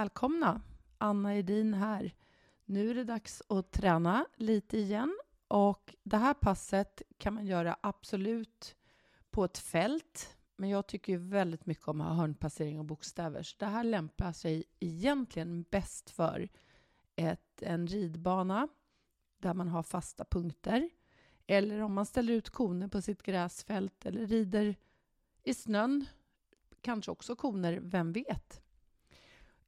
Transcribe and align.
Välkomna! 0.00 0.60
Anna 0.98 1.36
Edin 1.36 1.74
här. 1.74 2.14
Nu 2.64 2.90
är 2.90 2.94
det 2.94 3.04
dags 3.04 3.42
att 3.48 3.72
träna 3.72 4.26
lite 4.36 4.78
igen 4.78 5.18
och 5.48 5.94
det 6.02 6.16
här 6.16 6.34
passet 6.34 7.02
kan 7.18 7.34
man 7.34 7.46
göra 7.46 7.76
absolut 7.80 8.76
på 9.30 9.44
ett 9.44 9.58
fält 9.58 10.36
men 10.56 10.70
jag 10.70 10.86
tycker 10.86 11.18
väldigt 11.18 11.66
mycket 11.66 11.88
om 11.88 12.00
att 12.00 12.06
ha 12.06 12.14
hörnpassering 12.14 12.78
och 12.78 12.84
bokstäver 12.84 13.42
så 13.42 13.56
det 13.58 13.66
här 13.66 13.84
lämpar 13.84 14.32
sig 14.32 14.64
egentligen 14.78 15.62
bäst 15.70 16.10
för 16.10 16.48
ett, 17.16 17.62
en 17.62 17.86
ridbana 17.86 18.68
där 19.38 19.54
man 19.54 19.68
har 19.68 19.82
fasta 19.82 20.24
punkter 20.24 20.90
eller 21.46 21.80
om 21.80 21.94
man 21.94 22.06
ställer 22.06 22.32
ut 22.32 22.50
koner 22.50 22.88
på 22.88 23.02
sitt 23.02 23.22
gräsfält 23.22 24.06
eller 24.06 24.26
rider 24.26 24.76
i 25.42 25.54
snön 25.54 26.06
kanske 26.80 27.10
också 27.10 27.36
koner, 27.36 27.80
vem 27.82 28.12
vet? 28.12 28.62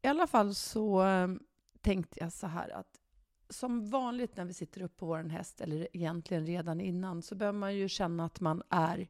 I 0.02 0.08
alla 0.08 0.26
fall 0.26 0.54
så 0.54 1.00
ehm, 1.00 1.40
tänkte 1.80 2.20
jag 2.20 2.32
så 2.32 2.46
här 2.46 2.68
att 2.68 3.00
som 3.48 3.90
vanligt 3.90 4.36
när 4.36 4.44
vi 4.44 4.52
sitter 4.52 4.82
upp 4.82 4.96
på 4.96 5.06
vår 5.06 5.24
häst, 5.24 5.60
eller 5.60 5.88
egentligen 5.92 6.46
redan 6.46 6.80
innan, 6.80 7.22
så 7.22 7.34
behöver 7.34 7.58
man 7.58 7.76
ju 7.76 7.88
känna 7.88 8.24
att 8.24 8.40
man 8.40 8.62
är 8.68 9.08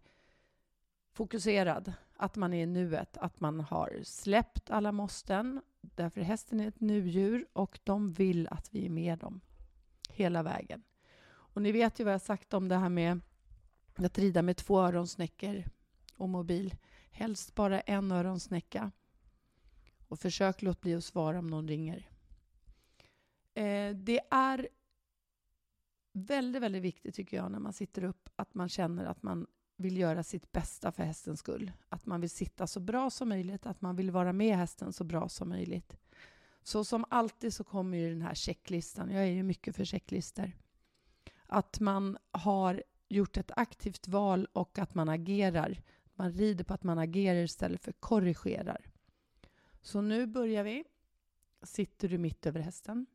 fokuserad, 1.12 1.92
att 2.16 2.36
man 2.36 2.54
är 2.54 2.62
i 2.62 2.66
nuet, 2.66 3.16
att 3.16 3.40
man 3.40 3.60
har 3.60 4.00
släppt 4.04 4.70
alla 4.70 4.92
måsten. 4.92 5.62
Därför 5.80 6.20
hästen 6.20 6.60
är 6.60 6.68
ett 6.68 6.80
nudjur 6.80 7.46
och 7.52 7.78
de 7.84 8.12
vill 8.12 8.48
att 8.48 8.74
vi 8.74 8.86
är 8.86 8.90
med 8.90 9.18
dem 9.18 9.40
hela 10.08 10.42
vägen. 10.42 10.82
Och 11.24 11.62
ni 11.62 11.72
vet 11.72 12.00
ju 12.00 12.04
vad 12.04 12.14
jag 12.14 12.20
sagt 12.20 12.54
om 12.54 12.68
det 12.68 12.76
här 12.76 12.88
med 12.88 13.20
att 13.94 14.18
rida 14.18 14.42
med 14.42 14.56
två 14.56 14.80
öronsnäckor 14.80 15.64
och 16.16 16.28
mobil. 16.28 16.76
Helst 17.10 17.54
bara 17.54 17.80
en 17.80 18.12
öronsnäcka. 18.12 18.90
Och 20.12 20.18
försök 20.18 20.62
låt 20.62 20.80
bli 20.80 20.94
att 20.94 21.04
svara 21.04 21.38
om 21.38 21.46
någon 21.46 21.68
ringer. 21.68 22.08
Eh, 23.54 23.94
det 23.94 24.20
är 24.30 24.68
väldigt, 26.12 26.62
väldigt 26.62 26.82
viktigt 26.82 27.14
tycker 27.14 27.36
jag 27.36 27.52
när 27.52 27.58
man 27.58 27.72
sitter 27.72 28.04
upp 28.04 28.28
att 28.36 28.54
man 28.54 28.68
känner 28.68 29.04
att 29.04 29.22
man 29.22 29.46
vill 29.76 29.96
göra 29.96 30.22
sitt 30.22 30.52
bästa 30.52 30.92
för 30.92 31.02
hästens 31.02 31.40
skull. 31.40 31.72
Att 31.88 32.06
man 32.06 32.20
vill 32.20 32.30
sitta 32.30 32.66
så 32.66 32.80
bra 32.80 33.10
som 33.10 33.28
möjligt, 33.28 33.66
att 33.66 33.80
man 33.80 33.96
vill 33.96 34.10
vara 34.10 34.32
med 34.32 34.56
hästen 34.56 34.92
så 34.92 35.04
bra 35.04 35.28
som 35.28 35.48
möjligt. 35.48 35.96
Så 36.62 36.84
som 36.84 37.04
alltid 37.08 37.54
så 37.54 37.64
kommer 37.64 37.98
ju 37.98 38.10
den 38.10 38.22
här 38.22 38.34
checklistan. 38.34 39.10
Jag 39.10 39.22
är 39.22 39.32
ju 39.32 39.42
mycket 39.42 39.76
för 39.76 39.84
checklistor. 39.84 40.52
Att 41.46 41.80
man 41.80 42.18
har 42.30 42.82
gjort 43.08 43.36
ett 43.36 43.50
aktivt 43.56 44.08
val 44.08 44.48
och 44.52 44.78
att 44.78 44.94
man 44.94 45.08
agerar. 45.08 45.82
Man 46.14 46.32
rider 46.32 46.64
på 46.64 46.74
att 46.74 46.82
man 46.82 46.98
agerar 46.98 47.42
istället 47.42 47.80
för 47.80 47.92
korrigerar. 47.92 48.91
Så 49.82 50.00
nu 50.00 50.26
börjar 50.26 50.64
vi. 50.64 50.84
Sitter 51.62 52.08
du 52.08 52.18
mitt 52.18 52.46
över 52.46 52.60
hästen? 52.60 53.06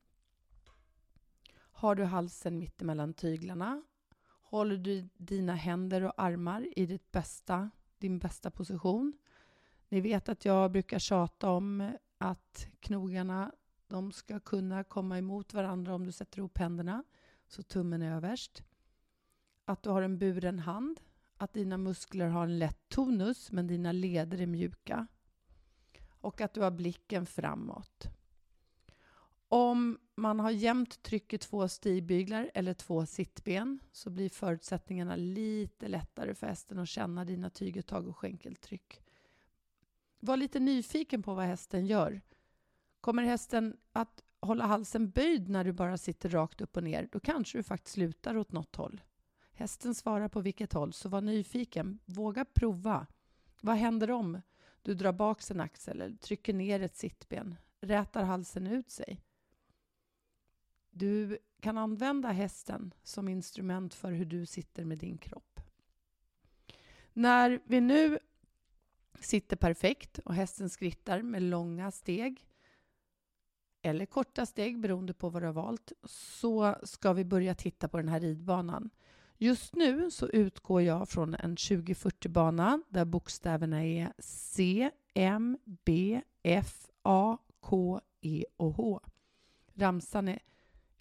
Har 1.57 1.95
du 1.95 2.03
halsen 2.03 2.59
mitt 2.59 2.81
emellan 2.81 3.13
tyglarna? 3.13 3.83
Håller 4.41 4.77
du 4.77 5.09
dina 5.17 5.55
händer 5.55 6.03
och 6.03 6.13
armar 6.17 6.67
i 6.75 6.85
ditt 6.85 7.11
bästa, 7.11 7.69
din 7.97 8.19
bästa 8.19 8.51
position? 8.51 9.13
Ni 9.89 10.01
vet 10.01 10.29
att 10.29 10.45
jag 10.45 10.71
brukar 10.71 10.99
tjata 10.99 11.49
om 11.49 11.91
att 12.17 12.67
knogarna 12.79 13.51
de 13.87 14.11
ska 14.11 14.39
kunna 14.39 14.83
komma 14.83 15.17
emot 15.17 15.53
varandra 15.53 15.95
om 15.95 16.05
du 16.05 16.11
sätter 16.11 16.39
ihop 16.39 16.57
händerna, 16.57 17.03
så 17.47 17.63
tummen 17.63 18.01
är 18.01 18.15
överst. 18.15 18.63
Att 19.65 19.83
du 19.83 19.89
har 19.89 20.01
en 20.01 20.17
buren 20.17 20.59
hand, 20.59 20.99
att 21.37 21.53
dina 21.53 21.77
muskler 21.77 22.27
har 22.27 22.43
en 22.43 22.59
lätt 22.59 22.89
tonus 22.89 23.51
men 23.51 23.67
dina 23.67 23.91
leder 23.91 24.41
är 24.41 24.47
mjuka 24.47 25.07
och 26.21 26.41
att 26.41 26.53
du 26.53 26.61
har 26.61 26.71
blicken 26.71 27.25
framåt. 27.25 28.07
Om 29.49 29.99
man 30.15 30.39
har 30.39 30.51
jämnt 30.51 31.03
tryck 31.03 31.33
i 31.33 31.37
två 31.37 31.67
stigbyglar 31.67 32.51
eller 32.53 32.73
två 32.73 33.05
sittben 33.05 33.79
så 33.91 34.09
blir 34.09 34.29
förutsättningarna 34.29 35.15
lite 35.15 35.87
lättare 35.87 36.33
för 36.33 36.47
hästen 36.47 36.79
att 36.79 36.89
känna 36.89 37.25
dina 37.25 37.49
tyguttag 37.49 38.07
och 38.07 38.17
skänkeltryck. 38.17 39.01
Var 40.19 40.37
lite 40.37 40.59
nyfiken 40.59 41.23
på 41.23 41.33
vad 41.33 41.45
hästen 41.45 41.85
gör. 41.85 42.21
Kommer 43.01 43.23
hästen 43.23 43.77
att 43.91 44.23
hålla 44.39 44.65
halsen 44.65 45.09
böjd 45.09 45.49
när 45.49 45.63
du 45.63 45.71
bara 45.71 45.97
sitter 45.97 46.29
rakt 46.29 46.61
upp 46.61 46.77
och 46.77 46.83
ner, 46.83 47.09
då 47.11 47.19
kanske 47.19 47.57
du 47.57 47.63
faktiskt 47.63 47.97
lutar 47.97 48.37
åt 48.37 48.51
något 48.51 48.75
håll. 48.75 49.01
Hästen 49.53 49.95
svarar 49.95 50.29
på 50.29 50.41
vilket 50.41 50.73
håll, 50.73 50.93
så 50.93 51.09
var 51.09 51.21
nyfiken. 51.21 51.99
Våga 52.05 52.45
prova. 52.45 53.07
Vad 53.61 53.75
händer 53.75 54.11
om 54.11 54.41
du 54.81 54.93
drar 54.93 55.13
bak 55.13 55.49
en 55.51 55.59
axel 55.59 56.01
eller 56.01 56.17
trycker 56.17 56.53
ner 56.53 56.81
ett 56.81 56.95
sittben? 56.95 57.55
Rätar 57.81 58.23
halsen 58.23 58.67
ut 58.67 58.91
sig? 58.91 59.21
Du 60.89 61.37
kan 61.59 61.77
använda 61.77 62.29
hästen 62.31 62.93
som 63.03 63.27
instrument 63.27 63.93
för 63.93 64.11
hur 64.11 64.25
du 64.25 64.45
sitter 64.45 64.85
med 64.85 64.97
din 64.97 65.17
kropp. 65.17 65.59
När 67.13 67.59
vi 67.65 67.81
nu 67.81 68.19
sitter 69.19 69.55
perfekt 69.55 70.19
och 70.19 70.33
hästen 70.33 70.69
skrittar 70.69 71.21
med 71.21 71.41
långa 71.41 71.91
steg 71.91 72.47
eller 73.81 74.05
korta 74.05 74.45
steg 74.45 74.79
beroende 74.79 75.13
på 75.13 75.29
vad 75.29 75.41
du 75.41 75.45
har 75.45 75.53
valt 75.53 75.91
så 76.03 76.75
ska 76.83 77.13
vi 77.13 77.25
börja 77.25 77.55
titta 77.55 77.87
på 77.87 77.97
den 77.97 78.07
här 78.07 78.19
ridbanan. 78.19 78.89
Just 79.39 79.75
nu 79.75 80.11
så 80.11 80.27
utgår 80.27 80.81
jag 80.81 81.09
från 81.09 81.33
en 81.33 81.55
2040-bana 81.55 82.81
där 82.89 83.05
bokstäverna 83.05 83.85
är 83.85 84.13
C, 84.19 84.91
M, 85.13 85.57
B, 85.63 86.21
F, 86.43 86.87
A, 87.01 87.37
K, 87.59 88.01
E 88.21 88.45
och 88.57 88.73
H. 88.73 89.01
Ramsan 89.73 90.27
är 90.27 90.39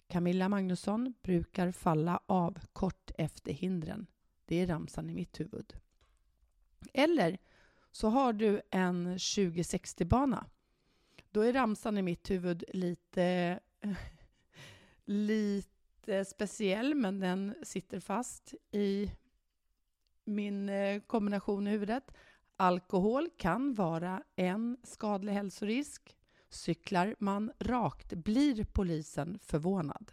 Camilla 0.07 0.49
Magnusson 0.49 1.13
brukar 1.21 1.71
falla 1.71 2.19
av 2.25 2.59
kort 2.73 3.11
efter 3.17 3.53
hindren. 3.53 4.07
Det 4.45 4.55
är 4.55 4.67
ramsan 4.67 5.09
i 5.09 5.13
mitt 5.13 5.39
huvud. 5.39 5.73
Eller 6.93 7.37
så 7.91 8.09
har 8.09 8.33
du 8.33 8.61
en 8.69 9.17
2060-bana. 9.17 10.45
Då 11.31 11.41
är 11.41 11.53
ramsan 11.53 11.97
i 11.97 12.01
mitt 12.01 12.31
huvud 12.31 12.63
lite, 12.73 13.59
lite 15.05 15.76
Eh, 16.07 16.23
speciell, 16.23 16.95
men 16.95 17.19
den 17.19 17.55
sitter 17.63 17.99
fast 17.99 18.53
i 18.71 19.11
min 20.25 20.69
eh, 20.69 21.01
kombination 21.01 21.67
i 21.67 21.71
huvudet. 21.71 22.11
Alkohol 22.55 23.29
kan 23.37 23.73
vara 23.73 24.23
en 24.35 24.77
skadlig 24.83 25.33
hälsorisk. 25.33 26.17
Cyklar 26.49 27.15
man 27.19 27.51
rakt 27.59 28.13
blir 28.13 28.63
polisen 28.63 29.39
förvånad. 29.39 30.11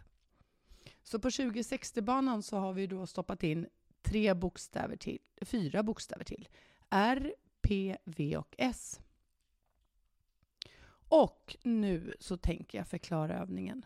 Så 1.03 1.19
på 1.19 1.29
2060-banan 1.29 2.43
så 2.43 2.57
har 2.57 2.73
vi 2.73 2.87
då 2.87 3.07
stoppat 3.07 3.43
in 3.43 3.67
tre 4.01 4.33
bokstäver 4.33 4.95
till, 4.95 5.19
fyra 5.41 5.83
bokstäver 5.83 6.23
till. 6.23 6.47
R, 6.89 7.33
P, 7.61 7.97
V 8.03 8.37
och 8.37 8.55
S. 8.57 8.99
Och 11.09 11.55
nu 11.63 12.15
så 12.19 12.37
tänker 12.37 12.77
jag 12.77 12.87
förklara 12.87 13.39
övningen. 13.39 13.85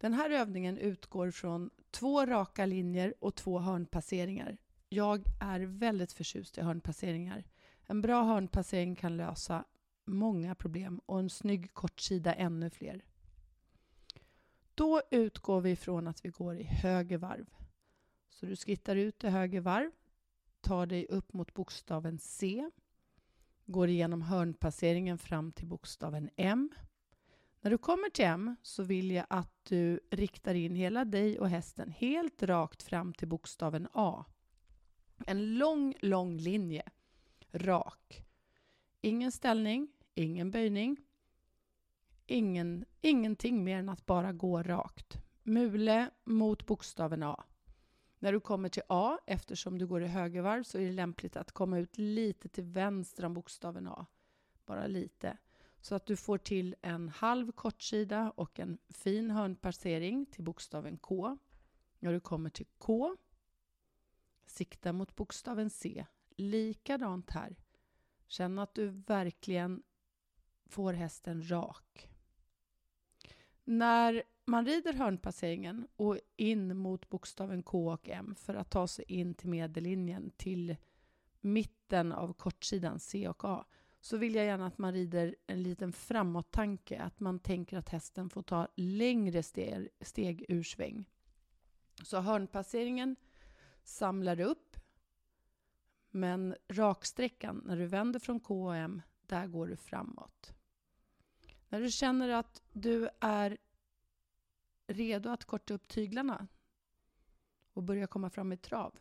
Den 0.00 0.14
här 0.14 0.30
övningen 0.30 0.78
utgår 0.78 1.30
från 1.30 1.70
två 1.90 2.26
raka 2.26 2.66
linjer 2.66 3.14
och 3.20 3.34
två 3.34 3.58
hörnpasseringar. 3.58 4.56
Jag 4.88 5.24
är 5.40 5.60
väldigt 5.60 6.12
förtjust 6.12 6.58
i 6.58 6.60
hörnpasseringar. 6.60 7.44
En 7.86 8.02
bra 8.02 8.22
hörnpassering 8.22 8.96
kan 8.96 9.16
lösa 9.16 9.64
många 10.04 10.54
problem 10.54 11.00
och 11.06 11.18
en 11.18 11.30
snygg 11.30 11.74
kortsida 11.74 12.34
ännu 12.34 12.70
fler. 12.70 13.04
Då 14.74 15.02
utgår 15.10 15.60
vi 15.60 15.76
från 15.76 16.08
att 16.08 16.24
vi 16.24 16.28
går 16.28 16.56
i 16.56 16.64
höger 16.64 17.18
varv. 17.18 17.46
Så 18.30 18.46
du 18.46 18.56
skrittar 18.56 18.96
ut 18.96 19.24
i 19.24 19.28
höger 19.28 19.60
varv, 19.60 19.90
tar 20.60 20.86
dig 20.86 21.06
upp 21.06 21.32
mot 21.32 21.54
bokstaven 21.54 22.18
C, 22.18 22.70
går 23.66 23.88
igenom 23.88 24.22
hörnpasseringen 24.22 25.18
fram 25.18 25.52
till 25.52 25.66
bokstaven 25.66 26.30
M. 26.36 26.70
När 27.62 27.70
du 27.70 27.78
kommer 27.78 28.10
till 28.10 28.24
M 28.24 28.56
så 28.62 28.82
vill 28.82 29.10
jag 29.10 29.26
att 29.30 29.64
du 29.64 30.00
riktar 30.10 30.54
in 30.54 30.74
hela 30.74 31.04
dig 31.04 31.40
och 31.40 31.48
hästen 31.48 31.90
helt 31.90 32.42
rakt 32.42 32.82
fram 32.82 33.14
till 33.14 33.28
bokstaven 33.28 33.88
A. 33.92 34.24
En 35.26 35.58
lång, 35.58 35.94
lång 36.00 36.36
linje. 36.36 36.82
Rak. 37.52 38.24
Ingen 39.00 39.32
ställning, 39.32 39.88
ingen 40.14 40.50
böjning. 40.50 40.96
Ingen, 42.26 42.84
ingenting 43.00 43.64
mer 43.64 43.78
än 43.78 43.88
att 43.88 44.06
bara 44.06 44.32
gå 44.32 44.62
rakt. 44.62 45.22
Mule 45.42 46.10
mot 46.24 46.66
bokstaven 46.66 47.22
A. 47.22 47.44
När 48.18 48.32
du 48.32 48.40
kommer 48.40 48.68
till 48.68 48.82
A, 48.88 49.18
eftersom 49.26 49.78
du 49.78 49.86
går 49.86 50.02
i 50.02 50.06
högervarv, 50.06 50.62
så 50.62 50.78
är 50.78 50.82
det 50.82 50.92
lämpligt 50.92 51.36
att 51.36 51.52
komma 51.52 51.78
ut 51.78 51.98
lite 51.98 52.48
till 52.48 52.64
vänster 52.64 53.24
om 53.24 53.34
bokstaven 53.34 53.88
A. 53.88 54.06
Bara 54.66 54.86
lite. 54.86 55.36
Så 55.80 55.94
att 55.94 56.06
du 56.06 56.16
får 56.16 56.38
till 56.38 56.76
en 56.82 57.08
halv 57.08 57.52
kortsida 57.52 58.30
och 58.30 58.60
en 58.60 58.78
fin 58.88 59.30
hörnpassering 59.30 60.26
till 60.26 60.44
bokstaven 60.44 60.98
K. 60.98 61.38
När 61.98 62.12
du 62.12 62.20
kommer 62.20 62.50
till 62.50 62.66
K, 62.78 63.16
sikta 64.46 64.92
mot 64.92 65.16
bokstaven 65.16 65.70
C. 65.70 66.06
Likadant 66.36 67.30
här. 67.30 67.56
Känn 68.26 68.58
att 68.58 68.74
du 68.74 68.88
verkligen 68.88 69.82
får 70.66 70.92
hästen 70.92 71.50
rak. 71.50 72.08
När 73.64 74.22
man 74.44 74.66
rider 74.66 74.92
hörnpasseringen 74.92 75.88
och 75.96 76.18
in 76.36 76.76
mot 76.76 77.08
bokstaven 77.08 77.62
K 77.62 77.92
och 77.92 78.08
M 78.08 78.34
för 78.38 78.54
att 78.54 78.70
ta 78.70 78.86
sig 78.86 79.04
in 79.08 79.34
till 79.34 79.48
medellinjen 79.48 80.30
till 80.36 80.76
mitten 81.40 82.12
av 82.12 82.32
kortsidan 82.32 83.00
C 83.00 83.28
och 83.28 83.44
A 83.44 83.66
så 84.00 84.16
vill 84.16 84.34
jag 84.34 84.44
gärna 84.44 84.66
att 84.66 84.78
man 84.78 84.92
rider 84.92 85.36
en 85.46 85.62
liten 85.62 85.92
framåttanke. 85.92 87.02
Att 87.02 87.20
man 87.20 87.38
tänker 87.38 87.78
att 87.78 87.88
hästen 87.88 88.30
får 88.30 88.42
ta 88.42 88.68
längre 88.76 89.42
steg, 89.42 89.88
steg 90.00 90.44
ur 90.48 90.62
sväng. 90.62 91.04
Så 92.04 92.20
hörnpasseringen 92.20 93.16
samlar 93.82 94.40
upp 94.40 94.76
men 96.10 96.56
raksträckan, 96.68 97.62
när 97.66 97.76
du 97.76 97.86
vänder 97.86 98.20
från 98.20 98.40
K 98.40 98.66
och 98.66 98.76
M, 98.76 99.02
där 99.26 99.46
går 99.46 99.66
du 99.66 99.76
framåt. 99.76 100.52
När 101.68 101.80
du 101.80 101.90
känner 101.90 102.28
att 102.28 102.62
du 102.72 103.08
är 103.20 103.58
redo 104.86 105.30
att 105.30 105.44
korta 105.44 105.74
upp 105.74 105.88
tyglarna 105.88 106.46
och 107.72 107.82
börja 107.82 108.06
komma 108.06 108.30
fram 108.30 108.52
i 108.52 108.56
trav, 108.56 108.98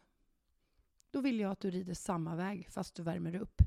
då 1.12 1.22
vill 1.22 1.40
jag 1.40 1.52
att 1.52 1.60
du 1.60 1.72
rider 1.72 1.94
samma 1.94 2.36
väg 2.36 2.68
fast 2.70 2.96
du 2.96 3.04
värmer 3.04 3.36
upp. 3.36 3.62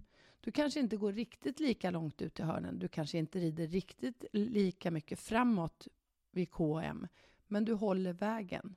Du 0.45 0.53
kanske 0.53 0.81
inte 0.81 0.97
går 0.97 1.13
riktigt 1.13 1.61
lika 1.61 1.91
långt 1.91 2.23
ut 2.23 2.41
i 2.41 2.43
hörnen. 2.43 2.79
Du 2.79 2.89
kanske 2.89 3.19
inte 3.19 3.39
rider 3.39 3.67
riktigt 3.67 4.25
lika 4.33 4.91
mycket 4.91 5.21
framåt 5.21 5.89
vid 6.31 6.51
KM, 6.51 7.07
men 7.47 7.65
du 7.65 7.73
håller 7.73 8.13
vägen. 8.13 8.77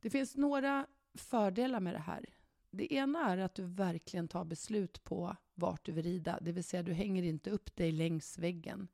Det 0.00 0.10
finns 0.10 0.36
några 0.36 0.86
fördelar 1.14 1.80
med 1.80 1.94
det 1.94 1.98
här. 1.98 2.26
Det 2.70 2.94
ena 2.94 3.30
är 3.30 3.38
att 3.38 3.54
du 3.54 3.64
verkligen 3.64 4.28
tar 4.28 4.44
beslut 4.44 5.04
på 5.04 5.36
vart 5.54 5.84
du 5.84 5.92
vill 5.92 6.04
rida, 6.04 6.38
det 6.40 6.52
vill 6.52 6.64
säga 6.64 6.82
du 6.82 6.92
hänger 6.92 7.22
inte 7.22 7.50
upp 7.50 7.76
dig 7.76 7.92
längs 7.92 8.38
väggen. 8.38 8.88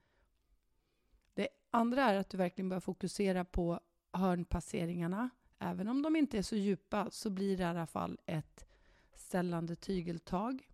Det 1.35 1.49
andra 1.71 2.03
är 2.03 2.15
att 2.15 2.31
du 2.31 2.37
verkligen 2.37 2.69
börjar 2.69 2.81
fokusera 2.81 3.45
på 3.45 3.81
hörnpasseringarna. 4.13 5.31
Även 5.59 5.89
om 5.89 6.03
de 6.03 6.17
inte 6.17 6.39
är 6.39 6.43
så 6.43 6.57
djupa 6.57 7.11
så 7.11 7.31
blir 7.31 7.57
det 7.57 7.63
i 7.63 7.67
alla 7.67 7.87
fall 7.87 8.19
ett 8.27 8.67
ställande 9.13 9.77
tygeltag. 9.77 10.69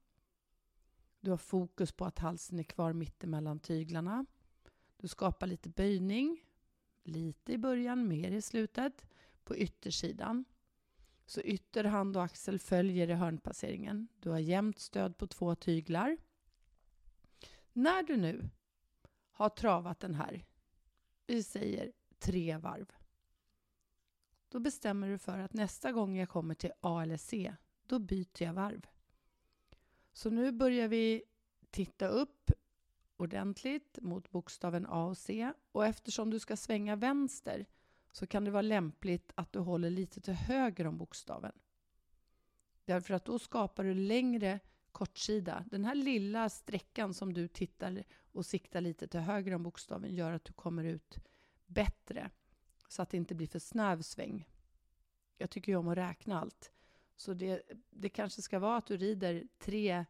Du 1.24 1.30
har 1.30 1.38
fokus 1.38 1.92
på 1.92 2.04
att 2.04 2.18
halsen 2.18 2.58
är 2.58 2.62
kvar 2.62 2.92
mittemellan 2.92 3.58
tyglarna. 3.58 4.26
Du 4.96 5.08
skapar 5.08 5.46
lite 5.46 5.68
böjning, 5.68 6.44
lite 7.02 7.52
i 7.52 7.58
början, 7.58 8.08
mer 8.08 8.30
i 8.30 8.42
slutet, 8.42 9.06
på 9.44 9.56
yttersidan. 9.56 10.44
Så 11.26 11.40
ytterhand 11.40 12.16
och 12.16 12.24
axel 12.24 12.58
följer 12.58 13.10
i 13.10 13.12
hörnpasseringen. 13.12 14.08
Du 14.20 14.30
har 14.30 14.38
jämnt 14.38 14.78
stöd 14.78 15.16
på 15.16 15.26
två 15.26 15.54
tyglar. 15.54 16.16
När 17.72 18.02
du 18.02 18.16
nu 18.16 18.50
har 19.30 19.48
travat 19.48 20.00
den 20.00 20.14
här, 20.14 20.44
vi 21.26 21.42
säger 21.42 21.92
tre 22.18 22.56
varv, 22.56 22.92
då 24.48 24.60
bestämmer 24.60 25.08
du 25.08 25.18
för 25.18 25.38
att 25.38 25.52
nästa 25.52 25.92
gång 25.92 26.16
jag 26.16 26.28
kommer 26.28 26.54
till 26.54 26.72
A 26.80 27.02
eller 27.02 27.16
C, 27.16 27.54
då 27.86 27.98
byter 27.98 28.42
jag 28.42 28.54
varv. 28.54 28.86
Så 30.14 30.30
nu 30.30 30.52
börjar 30.52 30.88
vi 30.88 31.22
titta 31.70 32.08
upp 32.08 32.50
ordentligt 33.16 33.98
mot 34.02 34.30
bokstaven 34.30 34.86
A 34.88 35.04
och 35.06 35.18
C 35.18 35.52
och 35.72 35.86
eftersom 35.86 36.30
du 36.30 36.38
ska 36.38 36.56
svänga 36.56 36.96
vänster 36.96 37.66
så 38.12 38.26
kan 38.26 38.44
det 38.44 38.50
vara 38.50 38.62
lämpligt 38.62 39.32
att 39.34 39.52
du 39.52 39.58
håller 39.58 39.90
lite 39.90 40.20
till 40.20 40.34
höger 40.34 40.86
om 40.86 40.98
bokstaven. 40.98 41.52
Därför 42.84 43.14
att 43.14 43.24
då 43.24 43.38
skapar 43.38 43.84
du 43.84 43.94
längre 43.94 44.60
kortsida. 44.92 45.64
Den 45.70 45.84
här 45.84 45.94
lilla 45.94 46.48
sträckan 46.48 47.14
som 47.14 47.32
du 47.32 47.48
tittar 47.48 48.04
och 48.32 48.46
siktar 48.46 48.80
lite 48.80 49.08
till 49.08 49.20
höger 49.20 49.54
om 49.54 49.62
bokstaven 49.62 50.14
gör 50.14 50.32
att 50.32 50.44
du 50.44 50.52
kommer 50.52 50.84
ut 50.84 51.18
bättre 51.66 52.30
så 52.88 53.02
att 53.02 53.10
det 53.10 53.16
inte 53.16 53.34
blir 53.34 53.46
för 53.46 53.58
snäv 53.58 54.02
sväng. 54.02 54.48
Jag 55.38 55.50
tycker 55.50 55.72
ju 55.72 55.76
om 55.76 55.88
att 55.88 55.98
räkna 55.98 56.40
allt. 56.40 56.73
Så 57.16 57.34
det, 57.34 57.62
det 57.90 58.08
kanske 58.08 58.42
ska 58.42 58.58
vara 58.58 58.76
att 58.76 58.86
du 58.86 58.96
rider 58.96 59.44
tre 59.58 60.04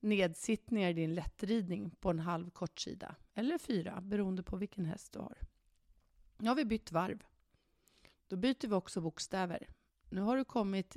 nedsittningar 0.00 0.90
i 0.90 0.92
din 0.92 1.14
lättridning 1.14 1.90
på 1.90 2.10
en 2.10 2.18
halv 2.18 2.50
kortsida. 2.50 3.16
Eller 3.34 3.58
fyra, 3.58 4.00
beroende 4.00 4.42
på 4.42 4.56
vilken 4.56 4.84
häst 4.84 5.12
du 5.12 5.18
har. 5.18 5.38
Nu 6.38 6.48
har 6.48 6.56
vi 6.56 6.64
bytt 6.64 6.92
varv. 6.92 7.24
Då 8.26 8.36
byter 8.36 8.68
vi 8.68 8.74
också 8.74 9.00
bokstäver. 9.00 9.68
Nu 10.10 10.20
har 10.20 10.36
du 10.36 10.44
kommit 10.44 10.96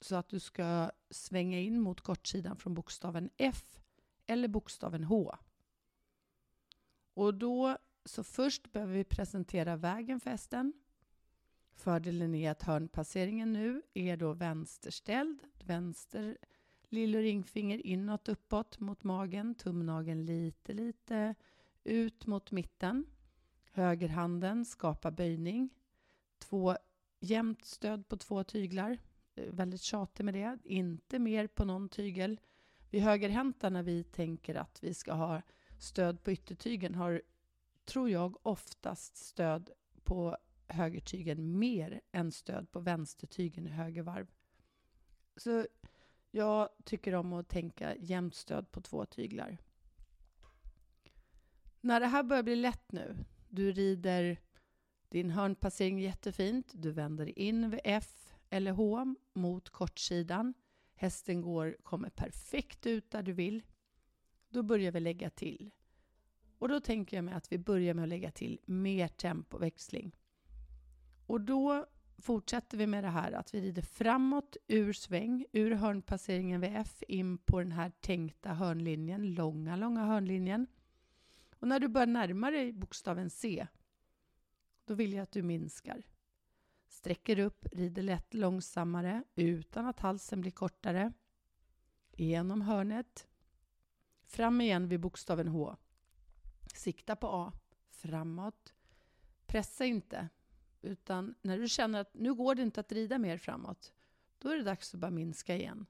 så 0.00 0.16
att 0.16 0.28
du 0.28 0.40
ska 0.40 0.90
svänga 1.10 1.60
in 1.60 1.80
mot 1.80 2.00
kortsidan 2.00 2.56
från 2.56 2.74
bokstaven 2.74 3.30
F 3.36 3.80
eller 4.26 4.48
bokstaven 4.48 5.04
H. 5.04 5.36
Och 7.14 7.34
då, 7.34 7.78
så 8.04 8.24
först 8.24 8.72
behöver 8.72 8.94
vi 8.94 9.04
presentera 9.04 9.76
vägen 9.76 10.20
för 10.20 10.30
hästen. 10.30 10.72
Fördelen 11.78 12.34
är 12.34 12.50
att 12.50 12.62
hörnpasseringen 12.62 13.52
nu 13.52 13.82
är 13.94 14.16
då 14.16 14.32
vänsterställd. 14.32 15.38
Vänster 15.64 16.38
lill 16.88 17.16
och 17.16 17.22
ringfinger 17.22 17.86
inåt, 17.86 18.28
uppåt 18.28 18.80
mot 18.80 19.04
magen. 19.04 19.54
Tumnageln 19.54 20.26
lite, 20.26 20.72
lite 20.72 21.34
ut 21.84 22.26
mot 22.26 22.50
mitten. 22.50 23.06
Högerhanden 23.72 24.64
skapar 24.64 25.10
böjning. 25.10 25.70
Två 26.38 26.76
jämnt 27.20 27.64
stöd 27.64 28.08
på 28.08 28.16
två 28.16 28.44
tyglar. 28.44 28.98
Väldigt 29.34 29.82
tjatig 29.82 30.24
med 30.24 30.34
det. 30.34 30.58
Inte 30.64 31.18
mer 31.18 31.46
på 31.46 31.64
någon 31.64 31.88
tygel. 31.88 32.40
Vi 32.90 33.00
högerhänta 33.00 33.70
när 33.70 33.82
vi 33.82 34.04
tänker 34.04 34.54
att 34.54 34.78
vi 34.82 34.94
ska 34.94 35.12
ha 35.12 35.42
stöd 35.78 36.22
på 36.22 36.32
yttertygen 36.32 36.94
har, 36.94 37.22
tror 37.84 38.10
jag, 38.10 38.46
oftast 38.46 39.16
stöd 39.16 39.70
på 40.04 40.36
högertygen 40.68 41.58
mer 41.58 42.00
än 42.12 42.32
stöd 42.32 42.72
på 42.72 42.80
vänstertygen 42.80 43.66
i 43.66 43.70
höger 43.70 44.02
varv. 44.02 44.30
Så 45.36 45.66
jag 46.30 46.68
tycker 46.84 47.14
om 47.14 47.32
att 47.32 47.48
tänka 47.48 47.96
jämnt 47.96 48.34
stöd 48.34 48.72
på 48.72 48.80
två 48.80 49.04
tyglar. 49.04 49.58
När 51.80 52.00
det 52.00 52.06
här 52.06 52.22
börjar 52.22 52.42
bli 52.42 52.56
lätt 52.56 52.92
nu, 52.92 53.24
du 53.48 53.72
rider 53.72 54.38
din 55.08 55.30
hörnpassering 55.30 55.98
jättefint, 55.98 56.72
du 56.74 56.92
vänder 56.92 57.38
in 57.38 57.70
vid 57.70 57.80
F 57.84 58.34
eller 58.50 58.72
H 58.72 59.14
mot 59.34 59.70
kortsidan. 59.70 60.54
Hästen 60.94 61.42
går, 61.42 61.76
kommer 61.82 62.10
perfekt 62.10 62.86
ut 62.86 63.10
där 63.10 63.22
du 63.22 63.32
vill. 63.32 63.62
Då 64.48 64.62
börjar 64.62 64.92
vi 64.92 65.00
lägga 65.00 65.30
till. 65.30 65.70
Och 66.58 66.68
då 66.68 66.80
tänker 66.80 67.16
jag 67.16 67.24
mig 67.24 67.34
att 67.34 67.52
vi 67.52 67.58
börjar 67.58 67.94
med 67.94 68.02
att 68.02 68.08
lägga 68.08 68.30
till 68.30 68.60
mer 68.66 69.08
tempoväxling. 69.08 70.16
Och 71.28 71.40
då 71.40 71.86
fortsätter 72.18 72.78
vi 72.78 72.86
med 72.86 73.04
det 73.04 73.10
här 73.10 73.32
att 73.32 73.54
vi 73.54 73.60
rider 73.60 73.82
framåt 73.82 74.56
ur 74.66 74.92
sväng, 74.92 75.46
ur 75.52 75.70
hörnpasseringen 75.70 76.60
vid 76.60 76.76
F 76.76 77.02
in 77.08 77.38
på 77.38 77.58
den 77.58 77.72
här 77.72 77.92
tänkta 78.00 78.54
hörnlinjen, 78.54 79.34
långa, 79.34 79.76
långa 79.76 80.04
hörnlinjen. 80.04 80.66
Och 81.58 81.68
när 81.68 81.80
du 81.80 81.88
börjar 81.88 82.06
närma 82.06 82.50
dig 82.50 82.72
bokstaven 82.72 83.30
C, 83.30 83.66
då 84.84 84.94
vill 84.94 85.12
jag 85.12 85.22
att 85.22 85.32
du 85.32 85.42
minskar. 85.42 86.02
Sträcker 86.88 87.38
upp, 87.38 87.66
rider 87.72 88.02
lätt 88.02 88.34
långsammare 88.34 89.22
utan 89.34 89.86
att 89.86 90.00
halsen 90.00 90.40
blir 90.40 90.50
kortare. 90.50 91.12
Genom 92.16 92.60
hörnet. 92.60 93.28
Fram 94.26 94.60
igen 94.60 94.88
vid 94.88 95.00
bokstaven 95.00 95.48
H. 95.48 95.76
Sikta 96.74 97.16
på 97.16 97.26
A. 97.28 97.52
Framåt. 97.90 98.74
Pressa 99.46 99.84
inte. 99.84 100.28
Utan 100.82 101.34
när 101.42 101.58
du 101.58 101.68
känner 101.68 102.00
att 102.00 102.14
nu 102.14 102.34
går 102.34 102.54
det 102.54 102.62
inte 102.62 102.80
att 102.80 102.92
rida 102.92 103.18
mer 103.18 103.38
framåt, 103.38 103.92
då 104.38 104.48
är 104.48 104.56
det 104.56 104.62
dags 104.62 104.94
att 104.94 105.00
bara 105.00 105.10
minska 105.10 105.56
igen. 105.56 105.86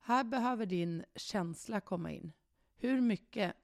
Här 0.00 0.24
behöver 0.24 0.66
din 0.66 1.04
känsla 1.14 1.80
komma 1.80 2.12
in. 2.12 2.32
Hur 2.76 3.00
mycket 3.00 3.54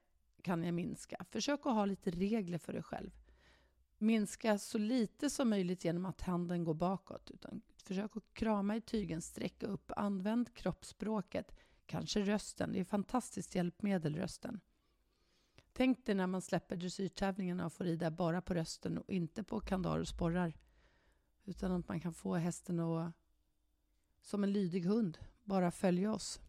kan 0.41 0.63
jag 0.63 0.73
minska? 0.73 1.25
Försök 1.29 1.59
att 1.65 1.73
ha 1.73 1.85
lite 1.85 2.11
regler 2.11 2.57
för 2.57 2.73
dig 2.73 2.83
själv. 2.83 3.11
Minska 3.97 4.57
så 4.57 4.77
lite 4.77 5.29
som 5.29 5.49
möjligt 5.49 5.85
genom 5.85 6.05
att 6.05 6.21
handen 6.21 6.63
går 6.63 6.73
bakåt. 6.73 7.31
Utan 7.31 7.61
försök 7.75 8.17
att 8.17 8.33
krama 8.33 8.75
i 8.75 8.81
tygen, 8.81 9.21
sträcka 9.21 9.67
upp, 9.67 9.91
använd 9.95 10.53
kroppsspråket, 10.53 11.51
kanske 11.85 12.21
rösten. 12.21 12.71
Det 12.71 12.79
är 12.79 12.81
ett 12.81 12.89
fantastiskt 12.89 13.55
hjälpmedel, 13.55 14.15
rösten. 14.15 14.59
Tänk 15.73 16.05
dig 16.05 16.15
när 16.15 16.27
man 16.27 16.41
släpper 16.41 16.75
dressyrtävlingarna 16.75 17.65
och 17.65 17.73
får 17.73 17.83
rida 17.83 18.11
bara 18.11 18.41
på 18.41 18.53
rösten 18.53 18.97
och 18.97 19.09
inte 19.09 19.43
på 19.43 19.59
kandar 19.59 19.99
och 19.99 20.07
sporrar. 20.07 20.53
Utan 21.45 21.71
att 21.71 21.87
man 21.87 21.99
kan 21.99 22.13
få 22.13 22.35
hästen 22.35 22.79
att, 22.79 23.13
som 24.21 24.43
en 24.43 24.53
lydig 24.53 24.85
hund, 24.85 25.17
bara 25.43 25.71
följa 25.71 26.13
oss 26.13 26.41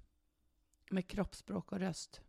med 0.91 1.09
kroppsspråk 1.09 1.73
och 1.73 1.79
röst. 1.79 2.21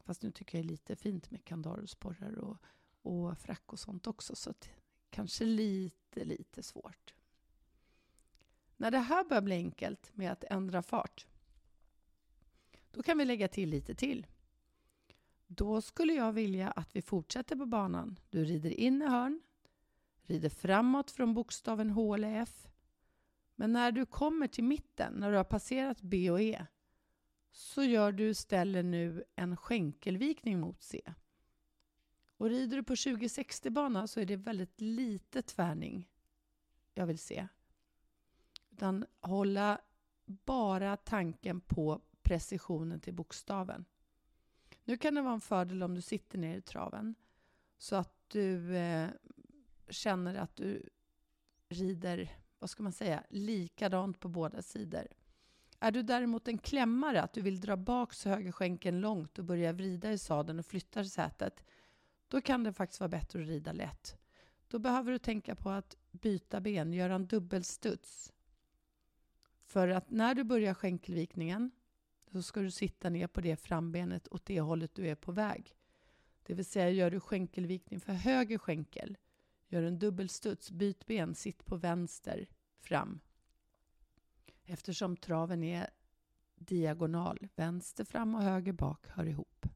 Fast 0.00 0.22
nu 0.22 0.30
tycker 0.30 0.58
jag 0.58 0.64
det 0.64 0.68
är 0.68 0.70
lite 0.70 0.96
fint 0.96 1.30
med 1.30 1.44
kandar 1.44 1.78
och 1.78 1.90
sporrar 1.90 2.38
och, 2.38 2.56
och 3.02 3.38
frack 3.38 3.72
och 3.72 3.78
sånt 3.78 4.06
också. 4.06 4.36
Så 4.36 4.50
att 4.50 4.70
kanske 5.10 5.44
lite, 5.44 6.24
lite 6.24 6.62
svårt. 6.62 7.14
När 8.76 8.90
det 8.90 8.98
här 8.98 9.24
börjar 9.24 9.42
bli 9.42 9.54
enkelt 9.54 10.16
med 10.16 10.32
att 10.32 10.44
ändra 10.44 10.82
fart, 10.82 11.26
då 12.90 13.02
kan 13.02 13.18
vi 13.18 13.24
lägga 13.24 13.48
till 13.48 13.68
lite 13.70 13.94
till. 13.94 14.26
Då 15.56 15.80
skulle 15.80 16.12
jag 16.12 16.32
vilja 16.32 16.70
att 16.70 16.96
vi 16.96 17.02
fortsätter 17.02 17.56
på 17.56 17.66
banan. 17.66 18.18
Du 18.30 18.44
rider 18.44 18.70
in 18.70 19.02
i 19.02 19.06
hörn, 19.06 19.42
rider 20.22 20.48
framåt 20.48 21.10
från 21.10 21.34
bokstaven 21.34 21.90
H 21.90 22.14
eller 22.14 22.42
F. 22.42 22.68
Men 23.54 23.72
när 23.72 23.92
du 23.92 24.06
kommer 24.06 24.48
till 24.48 24.64
mitten, 24.64 25.12
när 25.12 25.30
du 25.30 25.36
har 25.36 25.44
passerat 25.44 26.00
B 26.00 26.30
och 26.30 26.40
E, 26.40 26.66
så 27.50 27.82
gör 27.82 28.12
du 28.12 28.28
istället 28.28 28.84
nu 28.84 29.24
en 29.36 29.56
skänkelvikning 29.56 30.60
mot 30.60 30.82
C. 30.82 31.14
Och 32.36 32.48
rider 32.48 32.76
du 32.76 32.82
på 32.82 32.96
2060 32.96 33.70
bana 33.70 34.06
så 34.06 34.20
är 34.20 34.26
det 34.26 34.36
väldigt 34.36 34.80
lite 34.80 35.42
tvärning 35.42 36.08
jag 36.94 37.06
vill 37.06 37.18
se. 37.18 37.48
Utan 38.70 39.06
hålla 39.20 39.80
bara 40.24 40.96
tanken 40.96 41.60
på 41.60 42.00
precisionen 42.22 43.00
till 43.00 43.14
bokstaven. 43.14 43.84
Nu 44.84 44.96
kan 44.96 45.14
det 45.14 45.22
vara 45.22 45.34
en 45.34 45.40
fördel 45.40 45.82
om 45.82 45.94
du 45.94 46.00
sitter 46.00 46.38
ner 46.38 46.56
i 46.56 46.62
traven 46.62 47.14
så 47.78 47.96
att 47.96 48.14
du 48.28 48.76
eh, 48.76 49.08
känner 49.88 50.34
att 50.34 50.56
du 50.56 50.88
rider, 51.68 52.36
vad 52.58 52.70
ska 52.70 52.82
man 52.82 52.92
säga, 52.92 53.24
likadant 53.30 54.20
på 54.20 54.28
båda 54.28 54.62
sidor. 54.62 55.06
Är 55.78 55.90
du 55.90 56.02
däremot 56.02 56.48
en 56.48 56.58
klämmare, 56.58 57.22
att 57.22 57.32
du 57.32 57.42
vill 57.42 57.60
dra 57.60 57.76
bak 57.76 58.14
högerskänken 58.24 59.00
långt 59.00 59.38
och 59.38 59.44
börja 59.44 59.72
vrida 59.72 60.12
i 60.12 60.18
sadeln 60.18 60.58
och 60.58 60.66
flytta 60.66 61.04
sätet, 61.04 61.64
då 62.28 62.40
kan 62.40 62.64
det 62.64 62.72
faktiskt 62.72 63.00
vara 63.00 63.08
bättre 63.08 63.40
att 63.40 63.48
rida 63.48 63.72
lätt. 63.72 64.18
Då 64.68 64.78
behöver 64.78 65.12
du 65.12 65.18
tänka 65.18 65.54
på 65.54 65.70
att 65.70 65.96
byta 66.10 66.60
ben, 66.60 66.92
göra 66.92 67.14
en 67.14 67.26
dubbelstuds. 67.26 68.32
För 69.64 69.88
att 69.88 70.10
när 70.10 70.34
du 70.34 70.44
börjar 70.44 70.74
skänkelvikningen 70.74 71.70
så 72.32 72.42
ska 72.42 72.60
du 72.60 72.70
sitta 72.70 73.10
ner 73.10 73.26
på 73.26 73.40
det 73.40 73.56
frambenet 73.56 74.28
åt 74.30 74.44
det 74.44 74.60
hållet 74.60 74.94
du 74.94 75.08
är 75.08 75.14
på 75.14 75.32
väg. 75.32 75.76
Det 76.42 76.54
vill 76.54 76.64
säga, 76.64 76.90
gör 76.90 77.10
du 77.10 77.20
skänkelvikning 77.20 78.00
för 78.00 78.12
höger 78.12 78.58
skänkel, 78.58 79.18
gör 79.68 79.82
en 79.82 79.98
dubbelstuds, 79.98 80.70
byt 80.70 81.06
ben, 81.06 81.34
sitt 81.34 81.64
på 81.64 81.76
vänster 81.76 82.46
fram. 82.78 83.20
Eftersom 84.64 85.16
traven 85.16 85.62
är 85.62 85.90
diagonal, 86.54 87.48
vänster 87.56 88.04
fram 88.04 88.34
och 88.34 88.42
höger 88.42 88.72
bak 88.72 89.06
hör 89.08 89.26
ihop. 89.26 89.66